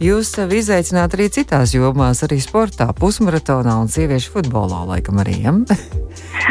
jūs 0.00 0.32
sevi 0.38 0.62
izaicinātu 0.62 1.18
arī 1.18 1.28
citās 1.34 1.74
jomās, 1.76 2.22
arī 2.24 2.38
sportā, 2.40 2.88
pusmaratonā 2.96 3.76
un 3.82 3.92
sieviešu 3.92 4.32
futbolā 4.38 4.80
laikam 4.94 5.20
arī. 5.20 5.36
Ja? 5.44 5.52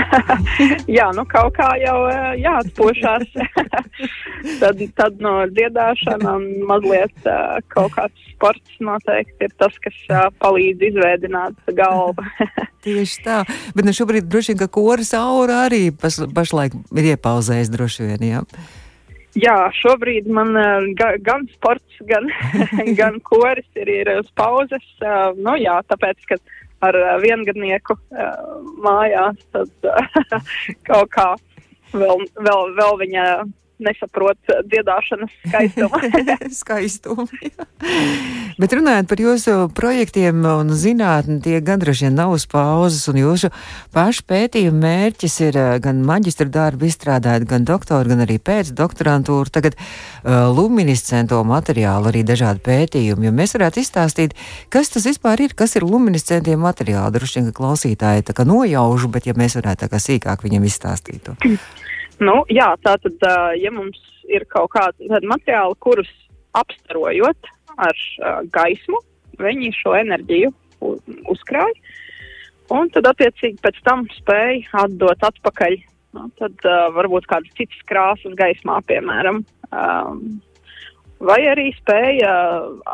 Jā, 0.99 1.09
nu 1.17 1.25
kaut 1.29 1.55
kā 1.57 1.71
jau 1.81 1.97
jāatpošās. 2.37 3.33
tad, 4.61 4.85
tad 4.99 5.23
no 5.23 5.33
dziedāšana 5.49 6.37
un 6.37 6.45
mazliet 6.69 7.25
kaut 7.73 7.97
kāds 7.97 8.29
sports 8.33 8.77
noteikti 8.83 9.47
ir 9.47 9.53
tas, 9.61 9.75
kas 9.81 9.97
palīdz 10.43 10.89
izveidināt 10.91 11.73
galvu. 11.77 12.25
Tieši 12.83 13.21
tā. 13.23 13.37
Bet 13.75 13.87
nu 13.87 13.93
šobrīd 13.95 14.27
droši 14.27 14.51
vien, 14.51 14.59
ka 14.59 14.67
koris 14.67 15.13
aura 15.15 15.63
arī 15.69 15.85
pas, 16.03 16.19
pašlaik 16.35 16.75
ir 16.99 17.13
iepauzējis 17.13 17.71
droši 17.73 18.09
vien, 18.11 18.25
jā. 18.27 18.41
Jā, 19.39 19.55
šobrīd 19.79 20.27
man 20.29 20.53
ga, 20.99 21.15
gan 21.25 21.47
sports, 21.55 22.01
gan, 22.09 22.27
gan 22.99 23.17
koris 23.25 23.65
ir, 23.79 23.89
ir 23.89 24.11
uz 24.19 24.29
pauzes. 24.37 24.85
Uh, 25.01 25.31
nu 25.39 25.55
jā, 25.57 25.79
tāpēc, 25.89 26.21
ka 26.29 26.37
ar 26.85 26.99
uh, 26.99 27.15
viengadnieku 27.23 27.97
mājās 28.83 29.41
tad 29.55 29.89
kaut 30.89 31.09
kā 31.15 31.31
vēl, 31.93 32.25
vēl, 32.37 32.73
vēl 32.77 32.99
viņa 33.01 33.25
nesaprot 33.85 34.53
dziedāšanas 34.69 35.33
skaistumu. 35.49 36.01
skaistumu 36.51 37.27
Bet 38.61 38.73
runājot 38.75 39.07
par 39.09 39.21
jūsu 39.21 39.53
projektiem 39.73 40.43
un 40.45 40.71
zinātni, 40.77 41.39
tie 41.43 41.59
gan 41.65 41.81
droši 41.81 42.07
vien 42.07 42.17
nav 42.19 42.35
uz 42.35 42.45
pauzes, 42.49 43.07
un 43.09 43.17
jūsu 43.17 43.49
pašu 43.95 44.25
pētījuma 44.29 44.79
mērķis 44.83 45.37
ir 45.47 45.57
eh, 45.59 45.69
gan 45.83 46.03
maģistra 46.05 46.47
darbu 46.53 46.87
izstrādāt, 46.89 47.47
gan 47.49 47.65
doktoru, 47.67 48.13
gan 48.13 48.23
arī 48.25 48.37
pēcdoktorantūru, 48.43 49.51
tagad 49.53 49.77
uh, 49.77 50.49
luminiscento 50.53 51.39
materiālu, 51.47 52.11
arī 52.11 52.23
dažādi 52.27 52.61
pētījumi, 52.65 53.27
jo 53.27 53.33
mēs 53.35 53.55
varētu 53.57 53.81
izstāstīt, 53.81 54.35
kas 54.73 54.93
tas 54.93 55.07
vispār 55.09 55.45
ir, 55.47 55.55
kas 55.57 55.75
ir 55.77 55.87
luminiscentie 55.87 56.57
materiāli. 56.59 57.15
Droši 57.17 57.39
vien, 57.39 57.49
ka 57.49 57.57
klausītāji 57.61 58.27
tā 58.29 58.37
kā 58.37 58.45
nojaužu, 58.47 59.11
bet 59.13 59.29
ja 59.29 59.37
mēs 59.37 59.57
varētu 59.59 59.85
tā 59.85 59.91
kā 59.91 60.01
sīkāk 60.03 60.45
viņam 60.45 60.69
izstāstīt 60.69 61.25
to. 61.29 61.37
Nu, 62.21 62.43
jā, 62.53 62.69
tā 62.85 62.97
tad, 63.01 63.25
ja 63.57 63.71
mums 63.73 63.99
ir 64.29 64.45
kaut 64.51 64.73
kādi 64.75 65.09
materiāli, 65.25 65.79
kurus 65.81 66.11
apstarojot 66.53 67.49
ar 67.81 67.97
gaismu, 68.53 68.99
viņi 69.41 69.71
šo 69.79 69.95
enerģiju 69.97 70.51
uzkrāja. 71.31 71.73
Un 72.73 72.89
tad, 72.93 73.07
attiecīgi, 73.11 73.59
pēc 73.63 73.79
tam 73.85 74.05
spēja 74.15 74.85
atdot 74.85 75.25
atpakaļ. 75.27 75.77
Nu, 76.13 76.27
tad 76.37 76.65
uh, 76.67 76.87
varbūt 76.93 77.25
kādas 77.29 77.53
citas 77.57 77.79
krāsas 77.89 78.35
gaismā, 78.37 78.77
piemēram. 78.85 79.41
Um, 79.73 80.19
vai 81.23 81.39
arī 81.49 81.71
spēja 81.79 82.33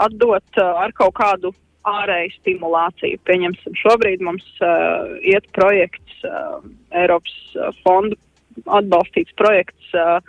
atdot 0.05 0.61
uh, 0.61 0.79
ar 0.85 0.95
kaut 0.97 1.17
kādu 1.19 1.51
ārēju 1.89 2.31
stimulāciju. 2.37 3.19
Pieņemsim, 3.27 3.75
šobrīd 3.81 4.23
mums 4.23 4.47
uh, 4.63 5.11
iet 5.27 5.47
projekts, 5.55 6.23
uh, 6.27 6.63
Eiropas 6.95 7.35
fondu 7.83 8.17
atbalstīts 8.65 9.35
projekts 9.39 9.93
uh, 9.97 10.19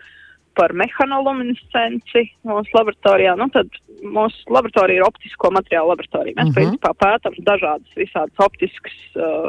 par 0.58 0.74
mehanoluminescenci 0.76 2.26
mūsu 2.46 2.74
laboratorijā. 2.76 3.36
Nu, 3.38 3.48
tad 3.54 3.68
mūsu 4.02 4.52
laboratorija 4.52 5.00
ir 5.00 5.06
optisko 5.06 5.50
materiālu 5.56 5.92
laboratorija. 5.94 6.36
Mēs, 6.36 6.48
uh 6.50 6.50
mhm. 6.50 6.54
-huh. 6.54 6.58
principā, 6.60 6.90
pētām 7.04 7.34
dažādas 7.50 7.90
visādas 7.96 8.36
optiskas 8.46 8.98
uh, 9.16 9.48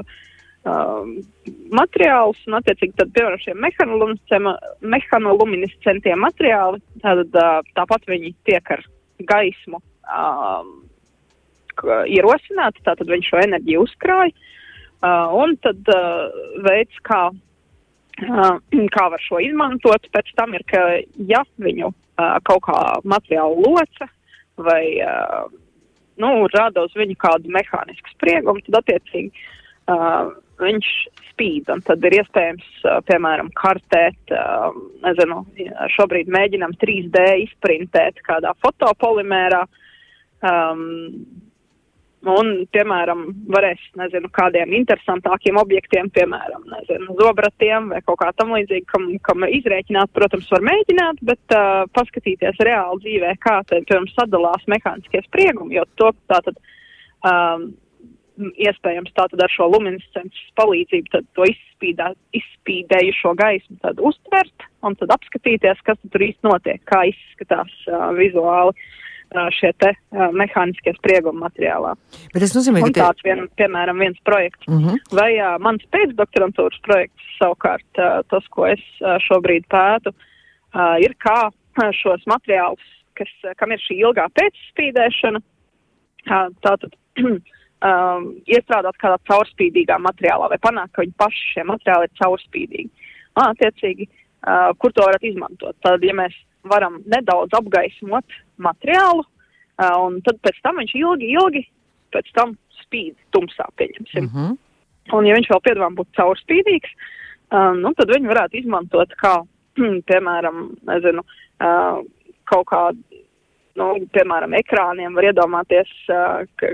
uh, 0.66 1.04
materiālus, 1.74 2.40
un, 2.48 2.54
attiecīgi, 2.60 2.98
tad, 3.00 3.14
piemēram, 3.16 3.42
šie 3.42 3.54
mehanoluminescentie 4.94 6.16
materiāli, 6.16 6.82
tad, 7.02 7.28
uh, 7.34 7.60
tāpat 7.78 8.02
viņi 8.08 8.34
tiek 8.46 8.72
ar 8.72 8.82
gaismu 9.20 9.78
uh, 9.80 10.66
ierosināti, 12.06 12.84
tātad 12.86 13.08
viņš 13.10 13.30
šo 13.32 13.38
enerģiju 13.46 13.86
uzkrāja, 13.86 14.34
uh, 15.02 15.34
un 15.44 15.56
tad 15.64 15.80
uh, 15.90 16.30
veids, 16.68 16.96
kā 17.08 17.30
kā 18.96 19.08
var 19.14 19.24
šo 19.24 19.42
izmantot, 19.44 20.08
pēc 20.14 20.32
tam 20.38 20.54
ir, 20.58 20.66
ka 20.70 20.82
ja 21.30 21.44
viņu 21.62 21.90
uh, 21.92 22.38
kaut 22.48 22.64
kā 22.68 22.78
materiālu 23.04 23.64
loca 23.66 24.08
vai 24.62 24.84
uh, 25.02 25.50
nu, 26.22 26.32
rada 26.54 26.86
uz 26.86 26.94
viņu 26.98 27.18
kādu 27.22 27.52
mehānisku 27.54 28.14
spriegumu, 28.14 28.62
tad 28.68 28.82
attiecīgi 28.84 29.32
uh, 29.90 30.32
viņš 30.62 30.90
spīd. 31.32 31.70
Tad 31.88 32.06
ir 32.06 32.18
iespējams, 32.20 32.66
piemēram, 33.08 33.50
kartēt, 33.58 34.34
nezinu, 35.02 35.40
šobrīd 35.96 36.30
mēģinam 36.30 36.76
3D 36.82 37.24
izprintēt 37.48 38.22
kādā 38.28 38.54
fotopolimērā. 38.62 39.64
Um, 40.46 40.84
Un, 42.22 42.68
piemēram, 42.70 43.24
varēs, 43.50 43.82
nezinu, 43.98 44.30
kādiem 44.36 44.76
interesantākiem 44.78 45.58
objektiem, 45.58 46.12
piemēram, 46.14 46.68
nezinu, 46.70 47.16
zobratiem 47.18 47.88
vai 47.90 48.02
kaut 48.06 48.20
kā 48.22 48.28
tam 48.38 48.54
līdzīgi, 48.54 48.86
kam, 48.92 49.08
kam 49.26 49.48
izrēķināt, 49.48 50.14
protams, 50.14 50.52
var 50.54 50.62
mēģināt, 50.70 51.24
bet 51.26 51.56
uh, 51.58 51.88
paskatīties 51.98 52.62
reāli 52.62 53.02
dzīvē, 53.08 53.34
kā 53.42 53.56
tad, 53.66 53.88
piemēram, 53.90 54.06
sadalās 54.14 54.70
mehāniskie 54.70 55.24
spriegumi, 55.26 55.80
jo 55.80 55.88
to 55.98 56.12
tātad, 56.30 56.62
um, 57.26 57.72
iespējams 58.38 59.18
tātad 59.18 59.42
ar 59.42 59.58
šo 59.58 59.72
luminescences 59.74 60.54
palīdzību 60.62 61.16
tad 61.18 61.26
to 61.34 61.50
izspīdā, 61.50 62.14
izspīdējušo 62.38 63.34
gaismu 63.42 63.82
tad 63.82 63.98
uztvert 63.98 64.70
un 64.86 64.94
tad 65.02 65.18
apskatīties, 65.18 65.82
kas 65.90 65.98
tur 66.14 66.30
īsti 66.30 66.46
notiek, 66.46 66.86
kā 66.86 67.08
izskatās 67.10 67.74
uh, 67.90 68.12
vizuāli. 68.14 68.78
Uh, 68.78 68.98
šie 69.56 69.72
te 69.80 69.92
uh, 69.94 70.30
mehāniskie 70.36 70.94
sprieguma 70.98 71.48
materiālā. 71.48 71.94
Bet 72.34 72.44
tas 72.44 72.56
nozīmē, 72.58 72.84
ka 72.88 72.94
tāds, 72.98 73.24
vien, 73.26 73.46
piemēram, 73.60 74.02
viens 74.04 74.20
projekts. 74.28 74.68
Uh 74.68 74.76
mhm. 74.76 74.90
-huh. 74.90 75.16
Vai 75.20 75.32
uh, 75.40 75.58
mans 75.60 75.84
pēcdoktorantūras 75.96 76.82
projekts 76.88 77.38
savukārt, 77.40 77.88
uh, 77.98 78.22
tas, 78.30 78.48
ko 78.50 78.66
es 78.68 78.84
uh, 79.02 79.18
šobrīd 79.28 79.68
pētu, 79.72 80.12
uh, 80.12 80.98
ir 81.00 81.16
kā 81.26 81.52
šos 81.96 82.26
materiālus, 82.28 82.84
kas, 83.16 83.32
uh, 83.44 83.54
kam 83.58 83.72
ir 83.72 83.80
šī 83.80 84.02
ilgā 84.04 84.28
pēcspīdēšana, 84.40 85.40
uh, 85.40 86.48
tātad 86.62 86.92
um, 87.24 88.36
iestrādāt 88.46 88.98
kādā 89.02 89.18
caurspīdīgā 89.30 89.98
materiālā 90.00 90.50
vai 90.50 90.58
panākt, 90.58 90.94
ka 90.94 91.02
viņi 91.06 91.18
paši 91.18 91.54
šie 91.54 91.64
materiāli 91.64 92.10
ir 92.10 92.18
caurspīdīgi. 92.24 92.90
Un, 93.32 93.44
attiecīgi, 93.48 94.10
uh, 94.48 94.74
kur 94.78 94.92
to 94.92 95.06
varat 95.08 95.24
izmantot? 95.24 95.76
Tad, 95.82 96.04
ja 96.04 96.14
mēs 96.14 96.36
varam 96.68 97.00
nedaudz 97.10 97.54
apgaismot 97.58 98.36
materiālu, 98.62 99.24
uh, 99.26 99.96
un 100.06 100.20
tad 100.26 100.40
pēc 100.46 100.60
tam 100.66 100.82
viņš 100.82 100.94
ilgi, 101.00 101.32
ilgi 101.38 101.64
pēc 102.14 102.30
tam 102.38 102.56
spīd 102.82 103.16
tumsā, 103.36 103.68
pieņemsim. 103.80 104.28
Mm 104.28 104.34
-hmm. 104.36 104.58
Un 105.18 105.26
ja 105.26 105.36
viņš 105.36 105.50
vēl 105.52 105.64
piedāvā 105.66 105.90
būt 105.96 106.14
caurspīdīgs, 106.18 106.92
uh, 107.52 107.74
nu, 107.78 107.94
tad 107.98 108.12
viņi 108.14 108.32
varētu 108.32 108.60
izmantot 108.62 109.16
kā, 109.24 109.42
piemēram, 110.10 110.72
nezinu, 110.88 111.24
uh, 111.24 112.04
kaut 112.52 112.68
kādu, 112.68 113.22
nu, 113.80 113.94
piemēram, 114.14 114.54
ekrāniem 114.60 115.16
var 115.16 115.32
iedomāties, 115.32 115.92
uh, 116.10 116.44
ka 116.56 116.74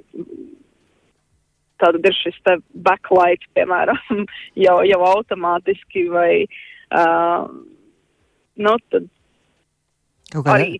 tāda 1.81 2.01
ir 2.09 2.15
šis 2.17 2.37
te 2.43 2.57
backlight, 2.73 3.45
piemēram, 3.53 4.25
jau, 4.65 4.79
jau 4.83 5.01
automātiski 5.05 6.07
vai, 6.09 6.45
uh, 6.91 7.45
nu, 8.57 8.77
tad 8.91 9.07
arī. 10.35 10.77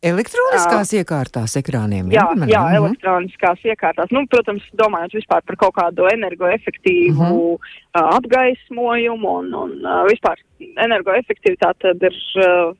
Elektroniskās 0.00 0.94
jā. 0.94 1.02
iekārtās 1.02 1.58
ekrāniem. 1.60 2.08
Jā, 2.14 2.22
jā, 2.32 2.46
jā 2.48 2.60
mhm. 2.64 2.76
elektroniskās 2.78 3.64
iekārtās. 3.68 4.08
Nu, 4.16 4.22
protams, 4.32 4.64
domājot 4.80 5.18
vispār 5.18 5.44
par 5.44 5.58
kaut 5.60 5.74
kādu 5.76 6.08
energoefektīvu 6.08 7.20
uh 7.20 7.34
-huh. 7.34 7.58
uh, 7.60 8.14
apgaismojumu 8.16 9.34
un, 9.42 9.52
un 9.54 9.74
uh, 9.84 10.04
vispār 10.08 10.40
energoefektivitāte 10.86 11.92
ir 12.00 12.16
uh, 12.40 12.72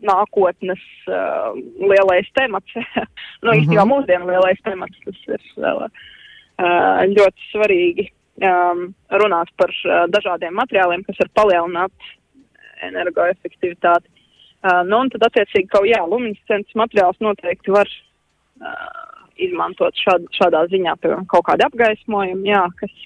nākotnes 0.00 0.80
uh, 1.10 1.52
lielais 1.84 2.28
temats. 2.32 2.72
nu, 3.44 3.52
īstenībā 3.52 3.82
uh 3.82 3.88
-huh. 3.88 3.92
mūsdienu 3.92 4.26
lielais 4.26 4.60
temats. 4.64 4.98
Tas 5.04 5.20
ir 5.28 5.42
uh, 5.60 5.88
ļoti 7.12 7.50
svarīgi 7.52 8.08
um, 8.40 8.94
runāt 9.10 9.52
par 9.56 9.68
uh, 9.68 10.06
dažādiem 10.08 10.54
materiāliem, 10.54 11.04
kas 11.04 11.18
var 11.18 11.30
palielināt 11.34 11.92
energoefektivitāti. 12.82 14.08
Uh, 14.58 14.80
nu, 14.88 15.04
un 15.04 15.10
tad, 15.12 15.22
attiecīgi, 15.28 15.68
kaut 15.70 15.86
jā, 15.86 16.00
luminescents 16.02 16.74
materiāls 16.78 17.20
noteikti 17.22 17.70
var 17.70 17.86
uh, 17.86 18.88
izmantot 19.38 19.94
šād, 20.02 20.24
šādā 20.34 20.64
ziņā, 20.72 20.96
piemēram, 20.98 21.28
kaut 21.30 21.46
kādu 21.46 21.68
apgaismojumu, 21.68 22.42
jā, 22.48 22.64
kas, 22.80 22.96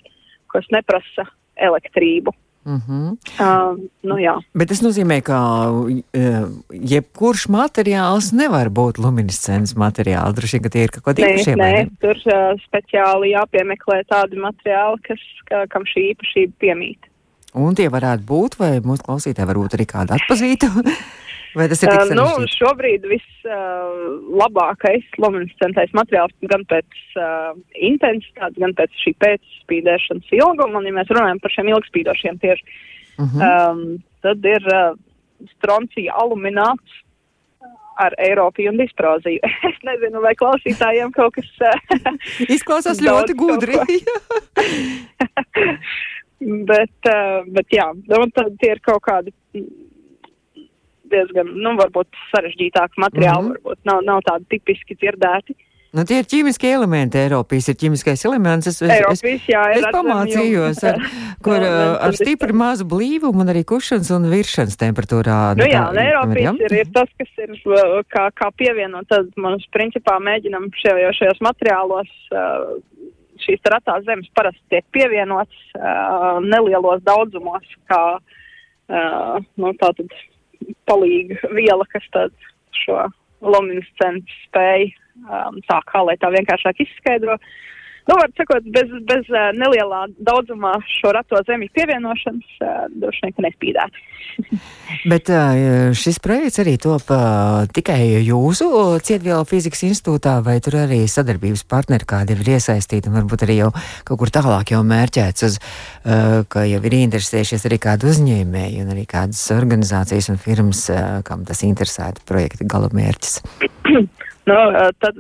kas 0.55 0.71
neprasa 0.73 1.27
elektrību. 1.61 2.33
Mm 2.65 2.81
-hmm. 2.87 3.11
uh, 3.43 3.79
nu, 4.03 4.17
jā. 4.23 4.37
Bet 4.55 4.69
tas 4.69 4.83
nozīmē, 4.83 5.19
ka 5.27 5.39
uh, 5.69 6.49
jebkurš 6.71 7.49
materiāls 7.51 8.31
nevar 8.33 8.71
būt 8.71 9.03
luminescents 9.03 9.75
materiāls. 9.75 10.35
Droši 10.37 10.57
vien, 10.57 10.63
ka 10.63 10.69
tie 10.69 10.85
ir 10.85 10.93
kaut 10.95 11.05
kādi 11.05 11.25
īpašie. 11.27 11.57
Nē, 11.57 11.73
nē, 11.73 11.89
tur 12.01 12.17
uh, 12.17 12.55
speciāli 12.67 13.35
jāpiemeklē 13.35 14.05
tādi 14.07 14.39
materiāli, 14.39 15.03
kas, 15.09 15.19
ka, 15.51 15.67
kam 15.67 15.83
šī 15.83 16.15
īpašība 16.15 16.53
piemīt. 16.59 17.11
Un 17.55 17.75
tie 17.75 17.89
varētu 17.91 18.23
būt, 18.25 18.57
vai 18.59 18.79
mūsu 18.81 19.05
klausītāji 19.05 19.49
varbūt 19.51 19.75
arī 19.75 19.87
kādu 19.87 20.15
atpazītu? 20.15 20.71
Vai 21.53 21.67
tas 21.69 21.83
ir 21.83 21.91
tik 21.91 21.99
sarežģīti? 21.99 22.17
Uh, 22.17 22.21
nu, 22.41 22.47
šobrīd 22.57 23.03
vislabākais 23.11 25.05
uh, 25.05 25.19
luminescentais 25.21 25.91
materiāls 25.97 26.33
gan 26.49 26.63
pēc 26.71 26.89
uh, 27.21 27.53
intensitātes, 27.77 28.61
gan 28.63 28.73
pēc 28.79 28.91
šī 29.05 29.13
pēcspīdēšanas 29.25 30.29
ilguma, 30.39 30.77
un 30.81 30.87
ja 30.89 30.95
mēs 30.97 31.13
runājam 31.13 31.41
par 31.45 31.51
šiem 31.53 31.67
ilgspīdošiem 31.75 32.35
tieši, 32.43 32.63
uh 33.19 33.23
-huh. 33.27 33.41
um, 33.51 33.79
tad 34.25 34.39
ir 34.49 34.63
uh, 34.73 34.81
stroncija 35.59 36.11
alumināts 36.25 36.91
ar 38.01 38.13
Eiropiju 38.19 38.71
un 38.73 38.79
disproziju. 38.81 39.41
es 39.71 39.79
nezinu, 39.85 40.19
vai 40.25 40.35
klausītājiem 40.39 41.11
kaut 41.13 41.33
kas. 41.37 41.51
Izklausās 42.57 42.99
ļoti 43.05 43.33
gudri. 43.37 43.77
bet, 46.73 46.99
uh, 47.13 47.45
bet 47.47 47.67
jā, 47.77 47.87
un 47.93 48.31
tad 48.35 48.51
tie 48.63 48.71
ir 48.77 48.81
kaut 48.85 49.03
kādi 49.05 49.31
diezgan, 51.13 51.53
nu, 51.65 51.75
varbūt 51.81 52.25
sarežģītāki 52.31 53.03
materiāli, 53.05 53.53
mm 53.53 53.53
-hmm. 53.53 53.69
varbūt 53.69 53.91
nav, 53.91 54.03
nav 54.09 54.25
tādi 54.29 54.51
tipiski 54.57 54.99
dzirdēti. 54.99 55.59
Nu, 55.93 56.07
tie 56.09 56.23
ir 56.23 56.29
ķīmiskie 56.29 56.71
elementi. 56.73 57.21
Eiropijas 57.21 57.67
ir 57.69 57.77
ķīmiskais 57.83 58.23
elements. 58.25 58.69
Es, 58.71 58.79
Eiropijas, 58.81 59.25
es, 59.29 59.49
jā, 59.51 59.63
es 59.77 59.85
pamācījos, 59.93 60.81
ar, 60.89 61.03
kur 61.45 61.67
ar 61.67 62.17
stipri 62.17 62.57
mazu 62.57 62.87
blīvumu 62.89 63.45
un 63.45 63.53
arī 63.53 63.61
kušanas 63.69 64.09
un 64.17 64.25
viršanas 64.33 64.81
temperatūrā. 64.81 65.37
Nu, 65.61 65.67
jā, 65.69 65.83
un 65.93 66.01
Eiropijas 66.01 66.63
ir, 66.65 66.77
ir 66.81 66.95
tas, 66.97 67.13
kas 67.21 67.45
ir 67.45 67.53
kā, 68.09 68.25
kā 68.41 68.49
pievienot. 68.57 69.11
Tad 69.13 69.29
mums 69.37 69.69
principā 69.77 70.17
mēģinam 70.25 70.71
šajos, 70.81 71.21
šajos 71.21 71.45
materiālos. 71.45 72.17
Šīs 73.43 73.61
ratās 73.69 74.07
zemes 74.07 74.33
parasti 74.39 74.63
tiek 74.71 74.85
pievienotas 74.95 75.63
uh, 75.77 76.39
nelielos 76.41 77.03
daudzumos, 77.05 77.65
kā 77.91 78.03
uh, 78.17 79.41
nu, 79.59 79.73
tātad 79.81 80.15
palīga 80.89 81.53
viela, 81.57 81.87
kas 81.93 82.07
tad 82.15 82.35
šo 82.85 82.99
luminescenci 83.43 84.39
spēja 84.47 84.91
um, 85.27 85.59
tā 85.69 85.81
kā, 85.91 86.03
lai 86.07 86.17
tā 86.23 86.31
vienkāršāk 86.35 86.83
izskaidro. 86.85 87.39
Nu, 88.09 88.17
var 88.19 88.31
sakot, 88.37 88.65
bez, 88.75 88.91
bez 89.09 89.29
uh, 89.31 89.51
nelielā 89.57 90.07
daudzumā 90.27 90.75
šo 90.99 91.13
rato 91.15 91.39
zemi 91.47 91.69
pievienošanas 91.77 92.57
uh, 92.59 92.87
droši 93.03 93.27
vien, 93.27 93.35
ka 93.37 93.45
nespīdētu. 93.47 94.09
Bet 95.13 95.31
uh, 95.33 95.93
šis 95.99 96.19
projekts 96.23 96.61
arī 96.63 96.77
top 96.83 97.11
uh, 97.15 97.65
tikai 97.75 98.01
jūsu 98.27 98.69
Cietvielu 99.05 99.47
fizikas 99.49 99.85
institūtā, 99.89 100.39
vai 100.47 100.59
tur 100.65 100.81
arī 100.83 101.03
sadarbības 101.11 101.65
partneri 101.71 102.09
kādi 102.09 102.37
ir 102.37 102.53
iesaistīti, 102.57 103.11
un 103.11 103.21
varbūt 103.21 103.47
arī 103.47 103.61
jau 103.61 103.71
kaut 104.09 104.23
kur 104.23 104.35
tālāk 104.35 104.75
jau 104.75 104.83
mērķēts 104.87 105.49
uz, 105.49 105.59
uh, 105.59 106.43
ka 106.51 106.67
jau 106.69 106.83
ir 106.89 106.99
interesējušies 107.03 107.69
arī 107.71 107.81
kādi 107.87 108.11
uzņēmēji 108.13 108.83
un 108.85 108.93
arī 108.97 109.07
kādas 109.11 109.45
organizācijas 109.55 110.33
un 110.33 110.43
firmas, 110.43 110.85
uh, 110.93 111.21
kam 111.27 111.47
tas 111.49 111.65
interesētu 111.67 112.27
projekta 112.29 112.69
galamērķis. 112.69 113.41
Nu, 114.51 114.59
tad, 114.99 115.19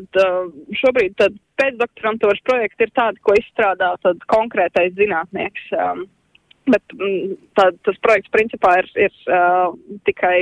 šobrīd 0.81 1.15
tad 1.21 1.37
pēcdoktorantūras 1.61 2.43
projekti 2.49 2.89
ir 2.89 2.93
tādi, 2.97 3.23
ko 3.23 3.37
izstrādā 3.39 3.93
konkrētais 4.33 4.97
zinātnieks. 4.99 5.69
Bet 6.73 6.95
mm, 6.95 7.37
tā, 7.59 7.69
tas 7.87 8.01
projekts 8.03 8.33
principā 8.35 8.77
ir, 8.81 8.91
ir 9.07 9.15
tikai 10.07 10.37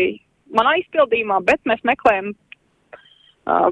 manā 0.57 0.77
izpildījumā, 0.81 1.41
bet 1.49 1.61
mēs 1.69 1.81
meklējam 1.89 2.33
uh, 2.33 3.71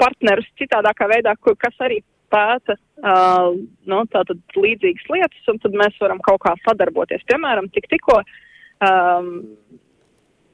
partnerus 0.00 0.48
citādākā 0.60 1.08
veidā, 1.12 1.34
kas 1.40 1.80
arī 1.84 2.00
pēta 2.32 2.76
uh, 2.76 3.54
nu, 3.88 4.00
tātad 4.12 4.40
līdzīgas 4.58 5.08
lietas, 5.12 5.44
un 5.52 5.60
tad 5.62 5.76
mēs 5.78 5.96
varam 6.02 6.20
kaut 6.24 6.42
kā 6.44 6.54
sadarboties. 6.64 7.24
Piemēram, 7.30 7.70
tik 7.74 7.86
tikko 7.92 8.18
um, 8.20 9.30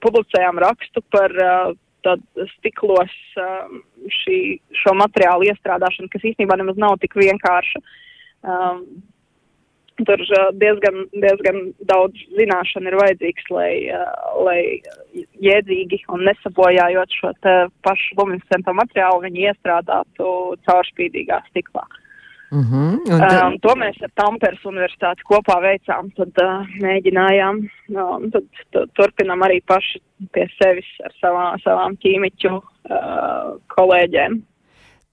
publicējām 0.05 0.61
rakstu 0.63 1.03
par 1.15 1.35
uh, 1.39 1.73
tad 2.07 2.23
stiklos 2.57 3.13
um, 3.41 3.81
šī, 4.21 4.41
šo 4.83 4.97
materiālu 4.99 5.49
iestrādāšana, 5.51 6.11
kas 6.13 6.27
īstenībā 6.33 6.59
nemaz 6.61 6.81
nav 6.81 6.99
tik 7.03 7.17
vienkārša. 7.21 7.83
Um, 8.41 8.85
tur 10.09 10.23
uh, 10.25 10.51
diezgan, 10.57 11.03
diezgan 11.13 11.59
daudz 11.91 12.21
zināšanu 12.39 12.91
ir 12.91 12.99
vajadzīgs, 13.01 13.49
lai, 13.53 13.73
uh, 13.93 14.43
lai 14.47 14.61
jēdzīgi 15.45 16.03
un 16.15 16.25
nesabojājot 16.29 17.19
šo 17.21 17.35
pašu 17.87 18.21
luminescento 18.21 18.75
materiālu, 18.77 19.25
viņi 19.27 19.51
iestrādātu 19.51 20.31
caurspīdīgā 20.69 21.43
stiklā. 21.51 21.85
Mm 22.51 22.65
-hmm, 22.67 23.13
un 23.13 23.21
tad... 23.21 23.43
um, 23.43 23.59
to 23.63 23.73
mēs 23.79 23.97
ar 24.03 24.11
Tamperes 24.15 24.65
universitāti 24.65 25.23
kopā 25.23 25.61
veicām, 25.63 26.11
tad 26.17 26.33
uh, 26.43 26.67
mēģinājām, 26.83 27.61
um, 27.95 28.31
tad, 28.31 28.45
tad 28.73 28.91
turpinām 28.99 29.43
arī 29.47 29.61
paši 29.67 30.03
pie 30.33 30.49
sevis 30.59 30.91
ar 31.05 31.13
savā, 31.23 31.47
savām 31.65 31.95
ķīmiķu 32.03 32.53
uh, 32.57 33.55
kolēģiem. 33.77 34.43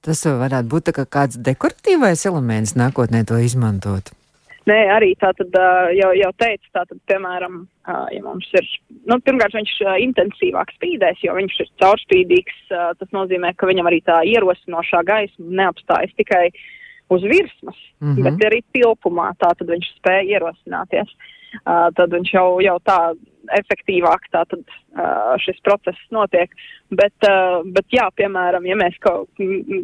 Tas 0.02 0.26
varētu 0.26 0.68
būt 0.72 0.92
kā 0.98 1.06
kāds 1.06 1.38
dekoratīvais 1.38 2.26
elements 2.26 2.74
nākotnē 2.76 3.26
to 3.26 3.38
izmantot. 3.38 4.18
Nē, 4.68 4.78
arī 4.92 5.14
tā 5.16 5.30
tad 5.38 5.54
uh, 5.56 5.88
jau, 5.96 6.10
jau 6.18 6.32
teicu, 6.42 6.66
tā 6.76 6.82
tad, 6.90 6.98
piemēram, 7.08 7.62
uh, 7.88 8.08
ja 8.12 8.20
mums 8.24 8.50
ir, 8.60 8.66
nu, 9.08 9.16
pirmkārt, 9.24 9.54
viņš 9.56 9.76
uh, 9.86 9.94
intensīvāk 10.04 10.74
spīdēs, 10.76 11.22
jo 11.24 11.38
viņš 11.38 11.56
ir 11.64 11.70
caurspīdīgs, 11.84 12.58
uh, 12.74 12.90
tas 13.00 13.14
nozīmē, 13.16 13.54
ka 13.56 13.70
viņam 13.70 13.88
arī 13.88 14.02
tā 14.10 14.18
ierosinošā 14.28 15.06
gaisma 15.08 15.62
neapstājas 15.62 16.12
tikai 16.20 16.50
uz 17.14 17.24
virsmas, 17.24 17.80
mm 18.00 18.14
-hmm. 18.14 18.24
bet 18.24 18.46
arī 18.50 18.62
tilpumā, 18.76 19.32
tā 19.40 19.54
tad 19.58 19.68
viņš 19.68 19.90
spēja 20.00 20.30
ierosināties. 20.38 21.10
Uh, 21.64 21.88
tad 21.96 22.12
viņš 22.12 22.34
jau, 22.34 22.60
jau 22.60 22.76
tā 22.84 23.16
efektīvāk 23.56 24.28
tātad 24.32 24.64
uh, 24.68 25.38
šis 25.40 25.60
process 25.64 26.00
notiek. 26.12 26.52
Bet, 26.90 27.16
uh, 27.24 27.64
bet 27.64 27.88
jā, 27.96 28.10
piemēram, 28.20 28.66
ja 28.68 28.76
mēs 28.76 28.98
kaut 29.00 29.30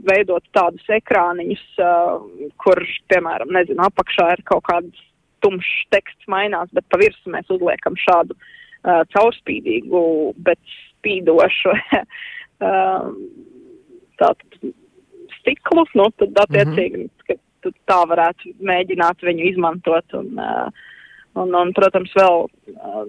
veidot 0.09 0.43
tādus 0.51 0.83
ekrāniņus, 0.89 1.63
uh, 1.79 2.51
kur, 2.57 2.83
piemēram, 3.07 3.55
nezinu, 3.55 3.79
apakšā 3.87 4.29
ir 4.35 4.43
kaut 4.43 4.65
kāds 4.67 4.99
tumšs 5.43 5.87
teksts 5.89 6.27
mainās, 6.27 6.69
bet 6.75 6.85
pa 6.89 6.99
virsmu 7.01 7.35
mēs 7.35 7.49
uzliekam 7.49 7.95
šādu 7.99 8.35
uh, 8.35 9.03
caurspīdīgu, 9.15 10.03
bet 10.43 10.59
spīdošu 10.99 11.73
uh, 12.67 13.09
tātad 14.19 14.73
stiklu, 15.43 15.85
nu, 15.99 16.09
tad 16.17 16.41
attiecīgi, 16.47 17.03
mm 17.03 17.11
-hmm. 17.27 17.37
ka 17.61 17.75
tā 17.91 17.99
varētu 18.09 18.55
mēģināt 18.59 19.21
viņu 19.23 19.51
izmantot 19.51 20.17
un 20.19 20.33
uh, 20.39 20.83
Un, 21.33 21.53
un 21.57 21.71
protams, 21.73 22.11
vēl 22.13 22.43
uh, 22.45 23.05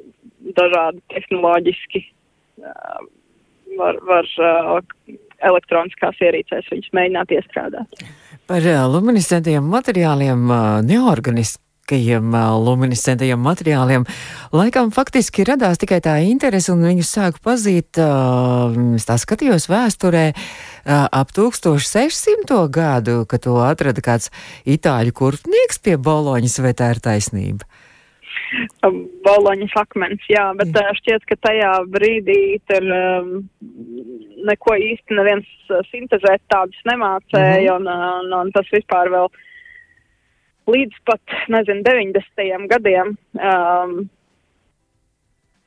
dažādi 0.56 1.02
tehnoloģiski 1.12 2.00
uh, 2.64 3.02
var, 3.76 3.98
var 4.08 4.30
uh, 4.40 4.78
elektroniskās 5.44 6.22
ierīcēs 6.24 6.70
viņus 6.72 6.94
mēģināt 6.96 7.34
iestrādāt. 7.36 8.00
Par 8.48 8.64
uh, 8.64 8.86
luminescentiem 8.88 9.68
materiāliem 9.68 10.48
uh, 10.48 10.80
neorganiski 10.88 11.60
kajiem 11.88 12.34
luminescentajiem 12.64 13.40
materiāliem, 13.44 14.06
laikam 14.54 14.90
faktiski 14.94 15.46
radās 15.48 15.80
tikai 15.82 16.00
tā 16.04 16.16
interese, 16.24 16.72
un 16.74 16.84
viņus 16.86 17.12
sāku 17.18 17.42
pazīt, 17.44 18.00
es 18.96 19.08
tā 19.08 19.18
skatījos 19.20 19.68
vēsturē, 19.70 20.26
ap 20.88 21.32
1600. 21.36 22.60
gadu, 22.72 23.22
kad 23.28 23.44
to 23.46 23.56
atrada 23.64 24.04
kāds 24.04 24.30
itāļu 24.64 25.14
kurpnieks 25.16 25.80
pie 25.84 25.96
Boloņas, 25.96 26.60
vai 26.64 26.74
tā 26.76 26.94
ir 26.94 27.02
taisnība? 27.04 27.68
Boloņas 29.24 29.72
akmens, 29.80 30.22
jā, 30.30 30.44
bet 30.58 30.74
jā. 30.76 30.90
šķiet, 31.00 31.24
ka 31.30 31.36
tajā 31.48 31.72
brīdī 31.90 32.60
tur 32.68 32.84
um, 32.86 33.32
neko 34.46 34.76
īsti 34.90 35.16
neviens 35.16 35.48
sintezēt 35.90 36.42
tādus 36.52 36.78
nemācēja, 36.90 37.78
mm 37.78 37.86
-hmm. 37.86 37.94
un, 37.94 38.34
un, 38.34 38.38
un 38.44 38.52
tas 38.54 38.68
vispār 38.72 39.10
vēl 39.14 39.30
līdz 40.70 41.00
pat, 41.08 41.38
nezinu, 41.52 41.84
90. 41.86 42.68
gadiem 42.70 43.14
um, 43.36 43.96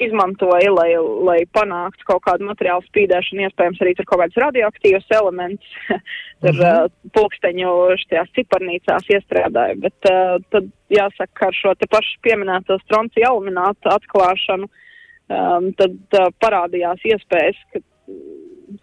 izmantoja, 0.01 0.69
lai, 0.73 0.89
lai 1.25 1.37
panāktu 1.53 2.05
kaut 2.07 2.23
kādu 2.27 2.45
materiālu 2.47 2.85
spīdēšanu, 2.85 3.47
iespējams 3.47 3.81
arī 3.81 3.93
tur 3.97 4.07
kaut 4.09 4.21
kāds 4.23 4.39
radioaktīvs 4.43 5.09
elements, 5.17 5.71
tur 6.43 6.53
-huh. 6.53 6.85
uh, 6.85 7.09
pulksteņu 7.17 7.73
šajās 8.03 8.33
ciparnīcās 8.37 9.09
iestrādāja, 9.17 9.77
bet 9.85 10.09
uh, 10.11 10.37
tad 10.53 10.69
jāsaka, 10.93 11.49
ar 11.49 11.57
šo 11.61 11.73
te 11.75 11.89
pašu 11.89 12.21
pieminēto 12.25 12.77
stroncija 12.85 13.31
aluminātu 13.31 13.93
atklāšanu, 13.93 14.69
um, 14.69 15.71
tad 15.81 15.97
uh, 16.21 16.29
parādījās 16.45 17.01
iespējas, 17.13 17.57
ka 17.73 17.81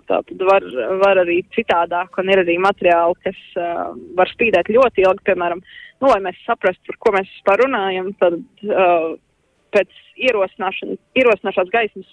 tā 0.08 0.20
tad 0.28 0.44
var, 0.48 0.66
var 1.02 1.20
arī 1.24 1.40
citādāk, 1.56 2.18
un 2.20 2.30
ir 2.32 2.42
arī 2.44 2.56
materiāli, 2.62 3.18
kas 3.26 3.40
uh, 3.60 3.92
var 4.18 4.30
spīdēt 4.32 4.72
ļoti 4.72 5.04
ilgi, 5.04 5.26
piemēram, 5.28 5.62
nu, 6.00 6.10
lai 6.10 6.20
mēs 6.24 6.40
saprastu, 6.46 6.86
par 6.90 7.00
ko 7.00 7.14
mēs 7.18 7.30
vispār 7.36 7.64
runājam, 7.64 8.10
tad 8.22 8.40
uh, 8.68 9.14
pēc 9.74 10.02
ierosināšanās 10.30 11.72
gaismas 11.74 12.10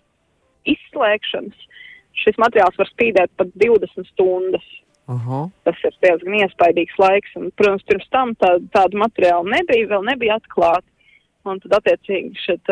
izslēgšanas 0.69 1.67
šis 2.21 2.39
materiāls 2.41 2.77
var 2.77 2.89
spīdēt 2.91 3.34
pat 3.39 3.51
20 3.62 4.07
stundas. 4.12 4.67
Uh 5.10 5.27
-huh. 5.27 5.49
Tas 5.65 5.75
ir 5.84 5.95
diezgan 6.05 6.36
iespaidīgs 6.39 6.97
laiks, 6.99 7.36
un, 7.36 7.51
protams, 7.57 7.84
pirms 7.84 8.07
tam 8.10 8.36
tā, 8.36 8.51
tādu 8.71 8.97
materiālu 8.97 9.49
nebija, 9.49 9.88
vēl 9.88 10.05
nebija 10.05 10.38
atklāti, 10.39 10.88
un 11.45 11.60
tad 11.60 11.71
attiecīgi 11.79 12.38
šeit 12.45 12.69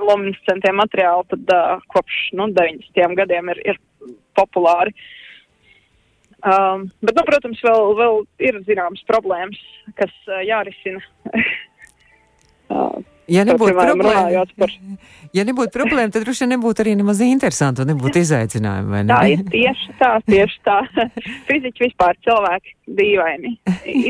luminescentie 0.00 0.72
materiāli 0.76 1.28
tad 1.32 1.52
uh, 1.54 1.84
kopš, 1.92 2.18
nu, 2.38 2.48
90. 2.56 3.14
gadiem 3.18 3.52
ir, 3.54 3.62
ir 3.74 3.80
populāri. 4.38 4.94
Um, 6.46 6.86
bet, 7.02 7.16
nu, 7.16 7.24
protams, 7.26 7.62
vēl, 7.64 7.94
vēl 7.98 8.20
ir 8.48 8.60
zināmas 8.68 9.02
problēmas, 9.08 9.58
kas 9.98 10.12
uh, 10.28 10.42
jārisina 10.46 11.00
Ja 13.26 13.42
nebūtu 13.46 13.74
problēma, 13.74 14.44
par... 14.54 14.72
ja 15.34 15.44
nebūtu 15.48 15.72
problēma, 15.74 16.12
tad 16.14 16.22
droši 16.22 16.44
vien 16.44 16.52
nebūtu 16.54 16.84
arī 16.84 16.92
nemaz 16.98 17.22
interesanti 17.26 17.82
un 17.82 17.90
nebūtu 17.90 18.20
izaicinājumi. 18.22 19.00
Ne? 19.08 19.10
Tā 19.10 19.18
ir 19.32 19.42
tieši 19.50 19.96
tā, 19.98 20.10
tieši 20.30 20.60
tā. 20.66 20.76
Fiziķi 21.48 21.86
vispār 21.88 22.14
cilvēki 22.26 22.76
dīvaini. 23.00 23.56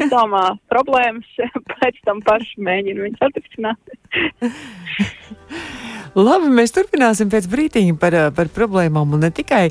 Izdomā 0.03 0.45
problēmas, 0.73 1.29
pēc 1.73 2.03
tam 2.05 2.21
paši 2.27 2.61
mēģina 2.69 3.07
viņus 3.07 3.25
atrisināt. 3.31 3.97
Labi, 6.17 6.53
mēs 6.61 6.77
turpināsim 6.77 7.33
pēc 7.33 7.49
brītiņa 7.53 7.97
par, 8.01 8.19
par 8.37 8.53
problēmām 8.53 9.17
un 9.17 9.25
ne 9.25 9.33
tikai. 9.33 9.71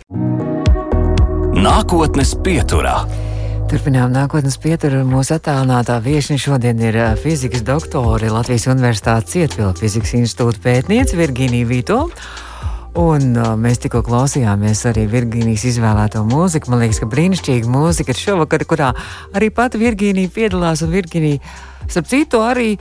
Nākotnes 1.55 2.34
pieturā. 2.45 2.97
Turpinām 3.65 4.12
nākotnes 4.13 4.60
pieturu. 4.62 4.99
Mūsu 5.10 5.34
attālinātā 5.39 5.95
viesiņa 6.06 6.41
šodien 6.43 6.82
ir 6.86 6.97
fizikas 7.17 7.63
doktore 7.65 8.30
Latvijas 8.30 8.67
Universitātes 8.69 9.34
Cietvila 9.34 9.71
fizikas 9.80 10.13
institūta 10.19 10.62
pētniece 10.62 11.17
Virginija 11.17 11.65
Vito. 11.65 11.97
Un 13.01 13.34
uh, 13.34 13.56
mēs 13.58 13.82
tikko 13.82 14.04
klausījāmies 14.06 14.86
arī 14.91 15.08
Virģīnijas 15.10 15.65
izvēlēto 15.71 16.21
mūziku. 16.30 16.69
Man 16.71 16.84
liekas, 16.86 17.01
ka 17.01 17.10
brīnišķīga 17.10 17.71
mūzika 17.73 18.13
ir 18.13 18.21
šovakar, 18.21 18.67
kurā 18.69 18.91
arī 19.34 19.49
pati 19.49 19.82
Virģīnija 19.82 20.34
piedalās. 20.38 20.86
Un 20.86 20.93
Virģīnija, 20.93 21.41
starp 21.89 22.13
citu, 22.13 22.45
arī 22.45 22.75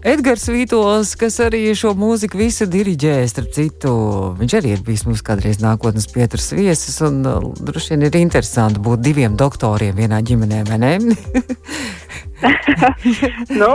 Edgars 0.00 0.46
Vītols, 0.48 1.10
kas 1.20 1.34
arī 1.44 1.74
šo 1.76 1.90
mūziku 1.98 2.38
visu 2.40 2.64
diriģē, 2.72 3.18
starp 3.28 3.50
citu, 3.52 3.90
viņš 4.38 4.54
arī 4.56 4.70
ir 4.72 4.80
bijis 4.86 5.04
mums 5.04 5.20
kādreiz 5.26 5.60
nākotnes 5.60 6.08
pieturas 6.08 6.48
viesis, 6.56 6.96
un 7.04 7.20
uh, 7.28 7.44
droši 7.60 7.92
vien 7.92 8.06
ir 8.08 8.16
interesanti 8.16 8.80
būt 8.80 9.04
diviem 9.04 9.36
doktoriem 9.36 9.92
vienā 10.00 10.22
ģimenē, 10.24 10.62
vai 10.70 10.78
ne? 10.80 10.94
nu, 13.60 13.72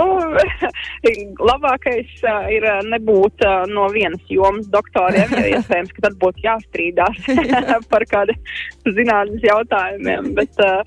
labākais 1.51 2.09
uh, 2.25 2.49
ir 2.49 2.65
nebūt 2.89 3.45
uh, 3.45 3.69
no 3.69 3.85
vienas 3.93 4.25
jomas 4.25 4.65
doktoriem, 4.73 5.29
jo 5.29 5.45
iespējams, 5.59 5.93
ka 5.93 6.09
tad 6.09 6.17
būtu 6.25 6.41
jāstrīdās 6.47 7.21
par 7.93 8.09
kādiem 8.09 8.41
zinātnes 8.97 9.45
jautājumiem. 9.45 10.33
Bet, 10.41 10.57
uh, 10.57 10.81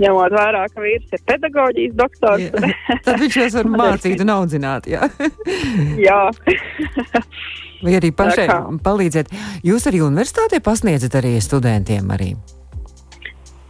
ņemot 0.00 0.36
vērā, 0.36 0.62
ka 0.72 0.84
vīrs 0.84 1.12
ir 1.12 1.24
pedagoģijas 1.28 1.98
doktors. 1.98 2.46
Jā. 2.46 2.72
Tad 3.06 3.20
viņš 3.20 3.36
jūs 3.40 3.58
var 3.58 3.68
mācīt 3.74 4.24
un 4.24 4.32
audzināt, 4.36 4.88
jā. 4.90 5.08
jā. 6.08 6.22
Vai 7.82 7.98
arī 7.98 8.12
pašai 8.14 8.46
palīdzēt. 8.84 9.32
Jūs 9.66 9.88
arī 9.90 10.04
universitātē 10.06 10.62
pasniedzat 10.62 11.16
arī 11.18 11.34
studentiem 11.42 12.12
arī? 12.14 12.32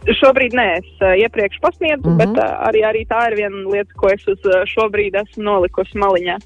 Šobrīd 0.03 0.53
nē, 0.57 0.65
es 0.81 0.89
uh, 0.99 1.13
iepriekš 1.15 1.61
pasniedzu, 1.63 2.03
mm 2.03 2.13
-hmm. 2.13 2.17
bet 2.19 2.33
uh, 2.35 2.67
arī, 2.67 2.83
arī 2.83 3.05
tā 3.07 3.21
ir 3.31 3.37
viena 3.39 3.69
lieta, 3.71 3.93
ko 3.95 4.11
es 4.11 4.27
uz 4.27 4.41
uh, 4.45 4.65
šobrīd 4.67 5.15
esmu 5.15 5.43
nolikusi 5.43 5.97
maliņā. 5.97 6.37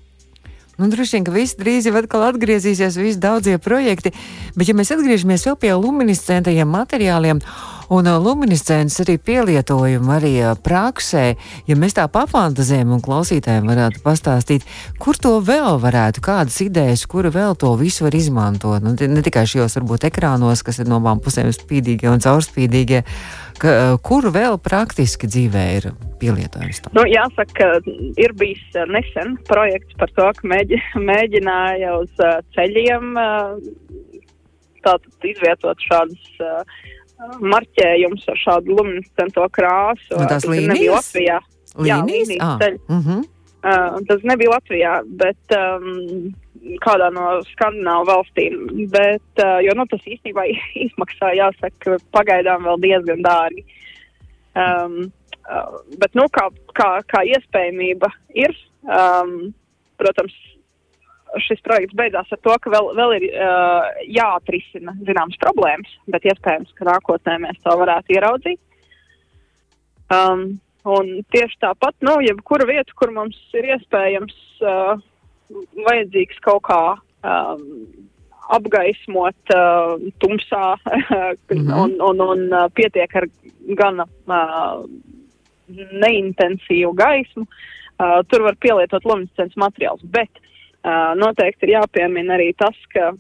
Nu, 0.78 0.90
droši 0.94 1.18
vien, 1.18 1.24
ka 1.26 1.32
viss 1.34 1.58
drīz 1.58 1.88
jau 1.90 1.96
atkal 1.98 2.22
atgriezīsies, 2.28 3.00
visi 3.02 3.20
daudzie 3.20 3.58
projekti, 3.58 4.12
bet 4.54 4.70
ja 4.70 4.76
mēs 4.78 4.94
atgriežamies 4.94 5.48
vēl 5.48 5.56
pie 5.58 5.74
luminiscentajiem 5.74 6.70
materiāliem, 6.70 7.42
Un 7.88 8.04
uh, 8.04 8.18
luminiscents 8.20 9.00
arī 9.00 9.16
pielietojumu 9.24 10.12
arī 10.12 10.34
uh, 10.42 10.58
praksē, 10.60 11.24
ja 11.70 11.76
mēs 11.80 11.96
tā 11.96 12.04
papantazējam 12.12 12.92
un 12.98 13.04
klausītājiem 13.04 13.70
varētu 13.70 14.02
pastāstīt, 14.04 14.66
kur 15.00 15.16
to 15.16 15.38
vēl 15.40 15.80
varētu, 15.80 16.20
kādas 16.26 16.60
idejas, 16.66 17.06
kura 17.08 17.32
vēl 17.32 17.56
to 17.56 17.72
visu 17.80 18.04
var 18.04 18.18
izmantot. 18.18 18.84
Nu, 18.84 18.92
ne 18.92 19.24
tikai 19.24 19.46
šajos 19.48 19.80
varbūt 19.80 20.10
ekrānos, 20.10 20.66
kas 20.68 20.82
ir 20.84 20.92
no 20.92 21.00
abām 21.00 21.22
pusēm 21.24 21.48
spīdīgie 21.56 22.12
un 22.12 22.24
caurspīdīgie, 22.26 23.06
ka, 23.62 23.72
uh, 23.72 23.96
kur 24.04 24.28
vēl 24.36 24.60
praktiski 24.60 25.32
dzīvē 25.32 25.64
ir 25.78 25.90
pielietojams. 26.20 26.84
Tam? 26.84 26.98
Nu, 27.00 27.08
jāsaka, 27.08 27.56
ka 27.56 27.96
ir 28.20 28.36
bijis 28.36 28.68
nesen 28.92 29.38
projekts 29.48 29.96
par 30.02 30.12
to, 30.12 30.28
ka 30.36 30.52
mēģi, 30.52 30.82
mēģināja 31.14 31.96
uz 32.02 32.28
ceļiem 32.58 33.16
tātad 34.84 35.32
izvietot 35.32 35.88
šādus 35.88 36.36
marķējums 37.42 38.28
ar 38.32 38.42
šādu 38.42 38.76
luminescento 38.78 39.46
krāsu. 39.56 40.18
Un 40.18 40.28
tas 40.30 40.46
nebija 40.46 40.98
Latvijā. 40.98 41.40
Līnijas? 41.78 41.88
Jā, 41.88 41.98
līnijas 42.06 42.44
ah. 42.46 42.58
ceļš. 42.62 42.82
Mm 42.90 43.02
-hmm. 43.06 43.24
uh, 43.70 43.98
tas 44.10 44.24
nebija 44.24 44.54
Latvijā, 44.56 44.94
bet 45.22 45.58
um, 45.58 46.34
kādā 46.86 47.10
no 47.14 47.28
skandināvu 47.52 48.10
valstīm. 48.12 48.58
Bet, 48.94 49.30
uh, 49.44 49.60
jo 49.66 49.76
nu, 49.78 49.86
tas 49.90 50.02
īstenībā 50.06 50.48
izmaksā, 50.88 51.34
jāsaka, 51.38 51.98
pagaidām 52.12 52.66
vēl 52.70 52.82
diezgan 52.86 53.24
dārgi. 53.26 53.66
Um, 54.58 55.12
uh, 55.46 55.82
bet, 55.98 56.14
nu, 56.18 56.26
kā, 56.34 56.50
kā, 56.74 56.90
kā 57.06 57.24
iespējamība 57.30 58.10
ir, 58.34 58.54
um, 58.84 59.54
protams, 59.98 60.34
šis 61.44 61.62
projekts 61.66 61.96
beidzās 61.98 62.32
ar 62.32 62.40
to, 62.44 62.54
ka 62.62 62.72
vēl, 62.74 62.92
vēl 62.98 63.16
ir 63.18 63.26
uh, 63.32 63.90
jāatrisina 64.12 64.96
zināmas 65.08 65.40
problēmas, 65.42 65.92
bet 66.12 66.26
iespējams, 66.30 66.74
ka 66.78 66.88
nākotnē 66.90 67.38
mēs 67.44 67.60
to 67.64 67.76
varētu 67.82 68.16
ieraudzīt. 68.16 68.60
Um, 70.14 70.60
un 70.88 71.12
tieši 71.34 71.60
tāpat, 71.64 71.98
nu, 72.06 72.18
jebkura 72.24 72.68
vieta, 72.70 72.96
kur 72.96 73.12
mums 73.16 73.38
ir 73.58 73.68
iespējams 73.76 74.38
uh, 74.64 74.96
vajadzīgs 75.88 76.40
kaut 76.46 76.64
kā 76.70 76.82
um, 76.96 77.68
apgaismot 78.56 79.56
uh, 79.56 79.98
tumsā 80.24 80.66
mm 80.80 81.38
-hmm. 81.52 81.74
un, 81.84 81.96
un, 82.10 82.22
un 82.22 82.44
uh, 82.54 82.68
pietiek 82.74 83.16
ar 83.16 83.28
gana 83.76 84.08
uh, 84.08 84.84
neintensīvu 85.92 86.94
gaismu, 86.96 87.44
uh, 87.44 88.20
tur 88.32 88.48
var 88.48 88.56
pielietot 88.56 89.06
luminescents 89.06 89.56
materiāls. 89.60 90.04
Bet 90.04 90.32
Uh, 90.40 90.57
noteikti 91.20 91.68
ir 91.68 91.76
jāpiemina 91.78 92.38
arī 92.38 92.52
tas, 92.58 92.78
ka 92.94 93.12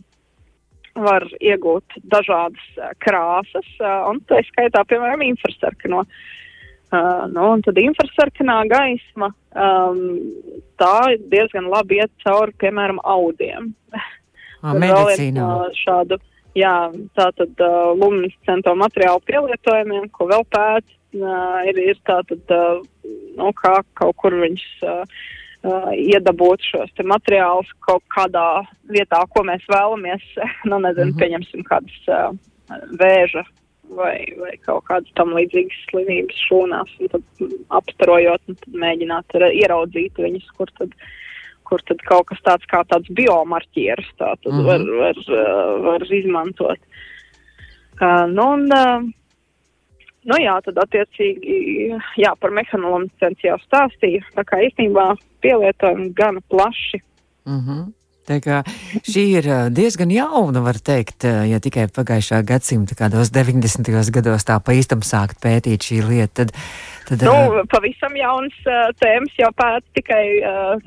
var 0.97 1.25
iegūt 1.37 1.99
dažādas 2.09 2.63
uh, 2.79 2.91
krāsas, 3.03 3.67
uh, 3.81 4.07
un 4.09 4.21
tā 4.29 4.41
skaitā, 4.49 4.83
piemēram, 4.89 5.23
infrasarkano. 5.27 6.03
Uh, 6.87 7.25
nu, 7.33 7.43
un 7.51 7.61
tad 7.65 7.77
infrasarkanā 7.81 8.61
gaisma, 8.71 9.27
um, 9.51 9.99
tā 10.79 11.17
diezgan 11.33 11.67
labi 11.71 11.99
iet 11.99 12.13
cauri, 12.23 12.55
piemēram, 12.63 13.01
audiem. 13.03 13.73
Ah, 14.63 14.73
medicīnā. 14.73 15.47
Šādu, 15.77 16.17
jā, 16.57 16.75
tā 17.13 17.27
tad 17.37 17.59
uh, 17.61 17.91
luminescento 17.93 18.73
materiālu 18.79 19.21
pielietojumiem, 19.27 20.07
ko 20.15 20.29
vēl 20.31 20.47
pēc, 20.49 20.87
uh, 21.19 21.59
ir, 21.69 21.81
ir 21.91 21.99
tā 22.07 22.21
tad, 22.29 22.55
uh, 22.55 22.79
nu, 23.37 23.51
kā 23.59 23.75
kaut 23.99 24.17
kur 24.23 24.33
viņš 24.39 24.65
uh, 24.87 25.19
uh, 25.65 25.91
iedabūt 25.93 26.65
šos 26.71 26.91
materiālus 27.03 27.69
kaut 27.85 28.03
kādā 28.13 28.63
vietā, 28.91 29.23
ko 29.33 29.43
mēs 29.43 29.63
vēlamies. 29.71 30.23
nu, 30.69 30.79
nezinu, 30.79 31.11
mm 31.11 31.13
-hmm. 31.13 31.19
pieņemsim 31.21 31.63
kādas 31.67 31.97
uh, 32.07 32.33
vēža 32.99 33.45
vai, 33.95 34.17
vai 34.39 34.55
kaut 34.65 34.85
kādas 34.89 35.13
tam 35.15 35.33
līdzīgas 35.37 35.77
slimības 35.91 36.39
šūnās, 36.47 36.95
un 37.01 37.13
tad 37.13 37.45
apstarojot, 37.79 38.41
un 38.47 38.59
tad 38.63 38.79
mēģināt 38.83 39.37
ieraudzīt 39.51 40.19
viņus, 40.19 40.49
kur 40.57 40.71
tad, 40.79 40.95
kur 41.67 41.83
tad 41.87 42.03
kaut 42.07 42.27
kas 42.31 42.41
tāds 42.43 42.67
kā 42.71 42.83
tāds 42.87 43.11
biomarķieris 43.19 44.09
tā 44.17 44.33
tad 44.43 44.51
mm 44.53 44.59
-hmm. 44.59 44.65
var, 44.65 44.81
var, 45.03 45.23
uh, 45.29 45.85
var 45.85 46.13
izmantot. 46.13 46.79
Uh, 48.01 48.27
nu, 48.29 48.51
un, 48.53 48.67
uh, 48.71 49.07
Nu 50.27 50.39
jā, 50.43 50.57
tad 50.65 50.79
attiecīgi, 50.83 51.57
jā, 52.19 52.33
par 52.41 52.51
mehānoloģiju 52.55 53.47
jau 53.47 53.59
stāstīju. 53.63 54.25
Tā 54.35 54.43
kā 54.47 54.59
īstenībā 54.65 55.13
pielietojumi 55.45 56.11
gana 56.17 56.43
plaši. 56.51 56.99
Mm 57.47 57.61
-hmm. 57.61 57.85
Tā 58.27 58.41
kā 58.43 58.57
šī 59.07 59.21
ir 59.39 59.45
diezgan 59.71 60.11
jauna, 60.11 60.59
var 60.59 60.75
teikt, 60.83 61.23
ja 61.23 61.61
tikai 61.63 61.85
pagājušā 61.87 62.41
gadsimta 62.43 62.97
kādos 62.99 63.31
90. 63.31 64.11
gados 64.11 64.43
tā 64.43 64.57
pa 64.59 64.75
īstam 64.75 64.99
sākt 64.99 65.39
pētīt 65.39 65.87
šī 65.87 66.01
lieta. 66.09 66.43
Tad, 66.43 66.51
tad, 67.07 67.23
nu, 67.23 67.63
pavisam 67.71 68.17
jauns 68.19 68.57
tēmas 68.99 69.39
jau 69.39 69.51
pēc 69.55 69.83
tikai, 69.95 70.23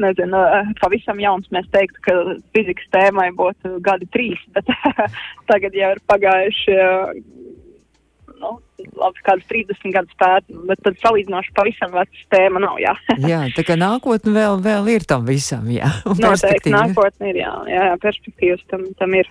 nezinu, 0.04 0.36
pavisam 0.82 1.22
jauns 1.24 1.48
mēs 1.48 1.64
teiktu, 1.72 2.04
ka 2.04 2.12
fizikas 2.52 2.92
tēmai 2.92 3.30
būtu 3.32 3.80
gadi 3.80 4.04
trīs, 4.12 4.44
bet 4.52 4.68
tagad 5.50 5.72
jau 5.72 5.94
ir 5.96 6.04
pagājuši. 6.12 6.76
Uh, 8.80 9.00
labi, 9.00 9.24
kādus 9.26 9.48
30 9.50 9.94
gadus 9.94 10.16
pēt, 10.20 10.46
bet 10.68 10.80
tad 10.84 10.98
salīdzinoši 11.02 11.54
pavisam 11.56 11.92
vecs 11.94 12.22
tēma 12.32 12.62
nav, 12.62 12.78
jā. 12.82 12.94
jā, 13.32 13.42
tā 13.56 13.64
kā 13.66 13.76
nākotne 13.80 14.34
vēl, 14.36 14.60
vēl 14.64 14.94
ir 14.96 15.08
tam 15.08 15.26
visam, 15.28 15.68
jā. 15.72 15.90
Noteikti, 16.06 16.72
nākotne 16.74 17.32
ir, 17.32 17.42
jā, 17.42 17.52
jā, 17.70 17.90
perspektīvas 18.02 18.64
tam, 18.70 18.86
tam 19.00 19.18
ir. 19.18 19.30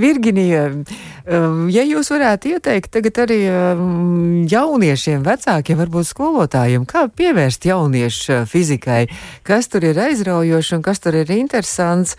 Virginija, 0.00 0.68
um, 0.70 1.64
ja 1.68 1.82
jūs 1.84 2.12
varētu 2.12 2.54
ieteikt 2.54 2.92
tagad 2.94 3.18
arī 3.24 3.40
um, 3.50 4.44
jauniešiem, 4.48 5.24
vecākiem, 5.26 5.80
varbūt 5.82 6.08
skolotājiem, 6.12 6.86
kā 6.88 7.08
pievērst 7.10 7.66
jauniešu 7.68 8.44
fizikai, 8.48 9.02
kas 9.44 9.68
tur 9.68 9.84
ir 9.90 9.98
aizraujoši 10.00 10.78
un 10.78 10.86
kas 10.86 11.02
tur 11.02 11.18
ir 11.20 11.34
interesants, 11.34 12.14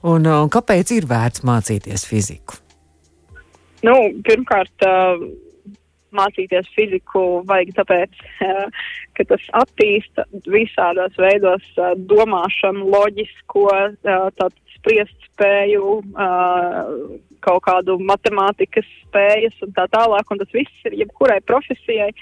un, 0.00 0.24
un 0.24 0.50
kāpēc 0.50 0.96
ir 0.96 1.06
vērts 1.10 1.44
mācīties 1.46 2.08
fiziku? 2.08 2.58
Nu, 3.84 3.94
pirmkārt, 4.24 4.88
uh, 4.88 5.22
mācīties 6.16 6.68
fiziku 6.76 7.42
vajag 7.48 7.74
tāpēc, 7.78 8.22
ka 9.16 9.26
tas 9.32 9.44
attīsta 9.62 10.26
visādos 10.50 11.16
veidos 11.20 11.66
domāšanu, 12.10 12.88
loģisko, 12.94 13.68
tātad 14.04 14.56
spriest 14.76 15.30
spēju, 15.30 16.00
kaut 17.44 17.62
kādu 17.66 17.96
matemātikas 18.04 18.88
spējas 19.06 19.56
un 19.64 19.72
tā 19.76 19.86
tālāk, 19.92 20.28
un 20.30 20.42
tas 20.42 20.52
viss 20.56 20.88
ir 20.88 20.98
jebkurai 21.04 21.40
profesijai. 21.48 22.12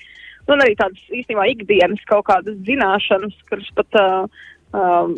Un 0.48 0.62
arī 0.64 0.78
tādas 0.78 1.00
īstenībā 1.12 1.44
ikdienas 1.52 2.00
kaut 2.08 2.24
kādas 2.30 2.56
zināšanas, 2.64 3.34
kuras 3.50 3.68
pat, 3.76 3.98
uh, 4.00 4.46
um, 4.72 5.12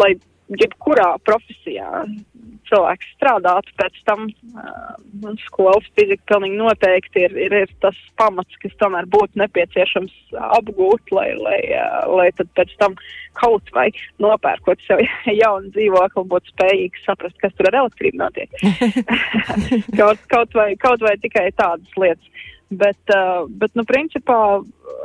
lai 0.00 0.14
jebkurā 0.52 1.14
profesijā 1.24 2.04
cilvēks 2.68 3.10
strādātu 3.16 3.72
pēc 3.78 3.96
tam. 4.08 4.28
Uh, 4.54 5.34
skolas 5.44 5.86
fizika 5.96 6.22
pilnīgi 6.32 6.58
noteikti 6.58 7.24
ir, 7.26 7.34
ir, 7.46 7.54
ir 7.64 7.72
tas 7.82 7.96
pamats, 8.20 8.56
kas 8.62 8.74
tomēr 8.80 9.08
būtu 9.10 9.40
nepieciešams 9.40 10.36
apgūt, 10.58 11.12
lai, 11.14 11.28
lai, 11.38 11.58
lai 12.10 12.28
tad 12.36 12.50
pēc 12.58 12.74
tam 12.80 12.96
kaut 13.38 13.70
vai 13.74 13.88
nopērkot 14.22 14.82
sev 14.86 15.02
jaunu 15.42 15.72
dzīvokli, 15.74 16.26
būtu 16.32 16.54
spējīgs 16.54 17.06
saprast, 17.08 17.38
kas 17.42 17.54
tur 17.56 17.70
ar 17.70 17.80
elektrību 17.84 18.20
notiek. 18.20 18.54
kaut, 20.00 20.22
kaut, 20.32 20.56
vai, 20.56 20.72
kaut 20.80 21.04
vai 21.04 21.16
tikai 21.22 21.50
tādas 21.56 22.00
lietas. 22.00 22.30
Bet, 22.74 23.12
bet 23.60 23.74
nu, 23.78 23.84
principā, 23.86 24.36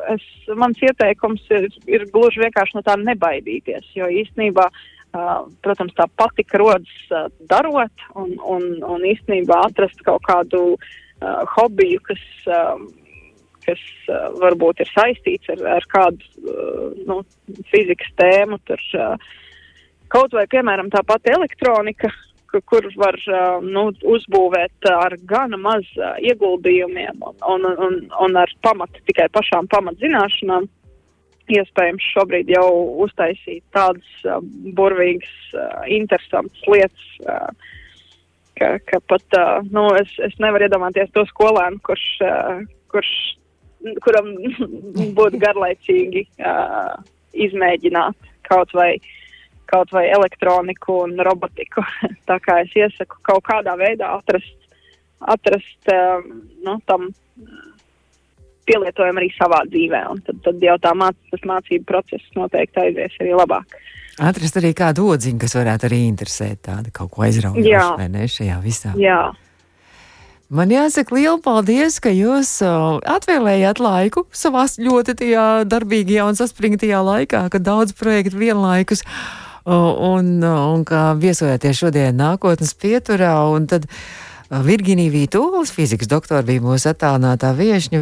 es, 0.09 0.23
mans 0.57 0.79
ieteikums 0.81 1.43
ir, 1.53 1.67
ir 1.91 2.07
gluži 2.09 2.41
vienkārši 2.41 2.79
no 2.79 2.81
tā 2.87 2.95
nebaidīties, 2.97 3.91
jo 3.99 4.07
īstenībā, 4.21 4.63
uh, 4.71 4.98
protams, 5.11 5.95
tā 5.97 6.05
patika 6.19 6.59
rodas 6.61 7.11
uh, 7.11 7.27
darot 7.49 8.07
un, 8.15 8.35
un, 8.45 8.65
un 8.85 9.05
īstenībā 9.09 9.63
atrast 9.69 10.01
kaut 10.05 10.23
kādu 10.27 10.63
uh, 10.75 11.43
hobiju, 11.55 12.01
kas, 12.05 12.23
uh, 12.47 12.77
kas 13.65 13.81
uh, 14.09 14.29
varbūt 14.43 14.83
ir 14.85 14.91
saistīts 14.93 15.49
ar, 15.55 15.65
ar 15.79 15.89
kādu 15.91 16.29
uh, 16.45 16.89
nu, 17.09 17.21
fizikas 17.73 18.11
tēmu. 18.21 18.61
Tur, 18.69 18.85
uh, 18.99 19.37
kaut 20.13 20.33
vai, 20.37 20.45
piemēram, 20.51 20.91
tā 20.93 21.01
pati 21.07 21.33
elektronika, 21.33 22.11
kur 22.65 22.85
var 22.97 23.17
nu, 23.61 23.89
uzbūvēt 24.09 24.87
ar 24.89 25.13
gana 25.29 25.57
maz 25.61 25.85
ieguldījumiem 26.25 27.21
un, 27.21 27.35
un, 27.45 27.67
un, 27.69 27.97
un 28.25 28.39
ar 28.41 28.49
pamatu 28.65 29.03
tikai 29.05 29.27
pašām 29.33 29.69
pamatzināšanām. 29.69 30.65
Iespējams, 31.49 32.05
šobrīd 32.13 32.51
jau 32.53 32.67
uztaisīt 33.05 33.63
tādas 33.75 34.09
uh, 34.27 34.39
burvīgas, 34.77 35.35
uh, 35.55 35.83
interesantas 35.89 36.67
lietas, 36.69 37.07
uh, 37.25 37.49
ka, 38.59 38.75
ka 38.85 39.01
pat, 39.09 39.25
uh, 39.37 39.59
nu, 39.73 39.87
es, 39.97 40.13
es 40.25 40.35
nevaru 40.41 40.67
iedomāties 40.67 41.09
to 41.15 41.25
skolēnu, 41.31 41.81
kurš, 41.85 42.07
uh, 42.25 42.61
kurš, 42.93 43.13
kuram 44.05 44.35
būtu 45.17 45.41
garlaicīgi 45.41 46.27
uh, 46.37 46.99
izmēģināt 47.47 48.29
kaut 48.49 48.77
vai 48.77 48.91
uh, 48.97 49.15
kaut 49.69 49.91
vai 49.91 50.09
elektroniku 50.09 51.03
un 51.03 51.17
robotiku. 51.25 51.83
Tā 52.29 52.39
kā 52.43 52.59
es 52.63 52.73
iesaku 52.77 53.21
kaut 53.27 53.45
kādā 53.47 53.75
veidā 53.79 54.11
atrast, 54.17 54.55
atrast 55.35 55.93
um, 55.93 56.29
nu, 56.65 56.77
tam 56.89 57.09
pielietojumu 58.69 59.21
arī 59.21 59.29
savā 59.35 59.63
dzīvē, 59.69 60.05
tad, 60.27 60.41
tad 60.45 60.63
jau 60.63 60.77
tā 60.81 60.95
māc, 60.97 61.17
mācību 61.51 61.89
process 61.89 62.37
noteikti 62.37 62.85
aizies 62.85 63.17
arī 63.19 63.35
labāk. 63.37 63.77
Atrast 64.19 64.57
arī 64.59 64.73
kādu 64.75 65.05
odziņu, 65.13 65.39
kas 65.39 65.55
varētu 65.55 65.87
arī 65.87 66.01
interesēt 66.09 66.65
tādu 66.67 66.91
kaut 66.95 67.13
ko 67.13 67.23
aizraujošu, 67.27 67.93
vai 68.01 68.09
ne, 68.11 68.25
šajā 68.27 68.57
visā. 68.63 68.95
Jā. 68.99 69.29
Man 70.49 70.71
jāsaka 70.73 71.13
liela 71.13 71.37
paldies, 71.45 71.99
ka 72.01 72.09
jūs 72.09 72.55
atvēlējāt 72.65 73.79
laiku 73.85 74.25
savā 74.33 74.63
ļoti 74.81 75.13
tajā 75.21 75.43
darbīgajā 75.69 76.25
un 76.25 76.39
saspringtajā 76.39 77.03
laikā, 77.05 77.43
kad 77.53 77.63
daudz 77.67 77.93
projektu 77.93 78.41
vienlaikus 78.41 79.05
un, 79.69 80.39
un 80.41 80.87
kā 80.89 81.03
viesojoties 81.21 81.83
šodien 81.83 82.17
nākotnes 82.17 82.73
pieturā, 82.81 83.37
Virginija 84.49 85.13
Vītūlis, 85.13 85.69
fizikas 85.69 86.09
doktora, 86.09 86.41
bija 86.41 86.65
mūsu 86.65 86.89
attālinātā 86.89 87.53
viešņa. 87.53 88.01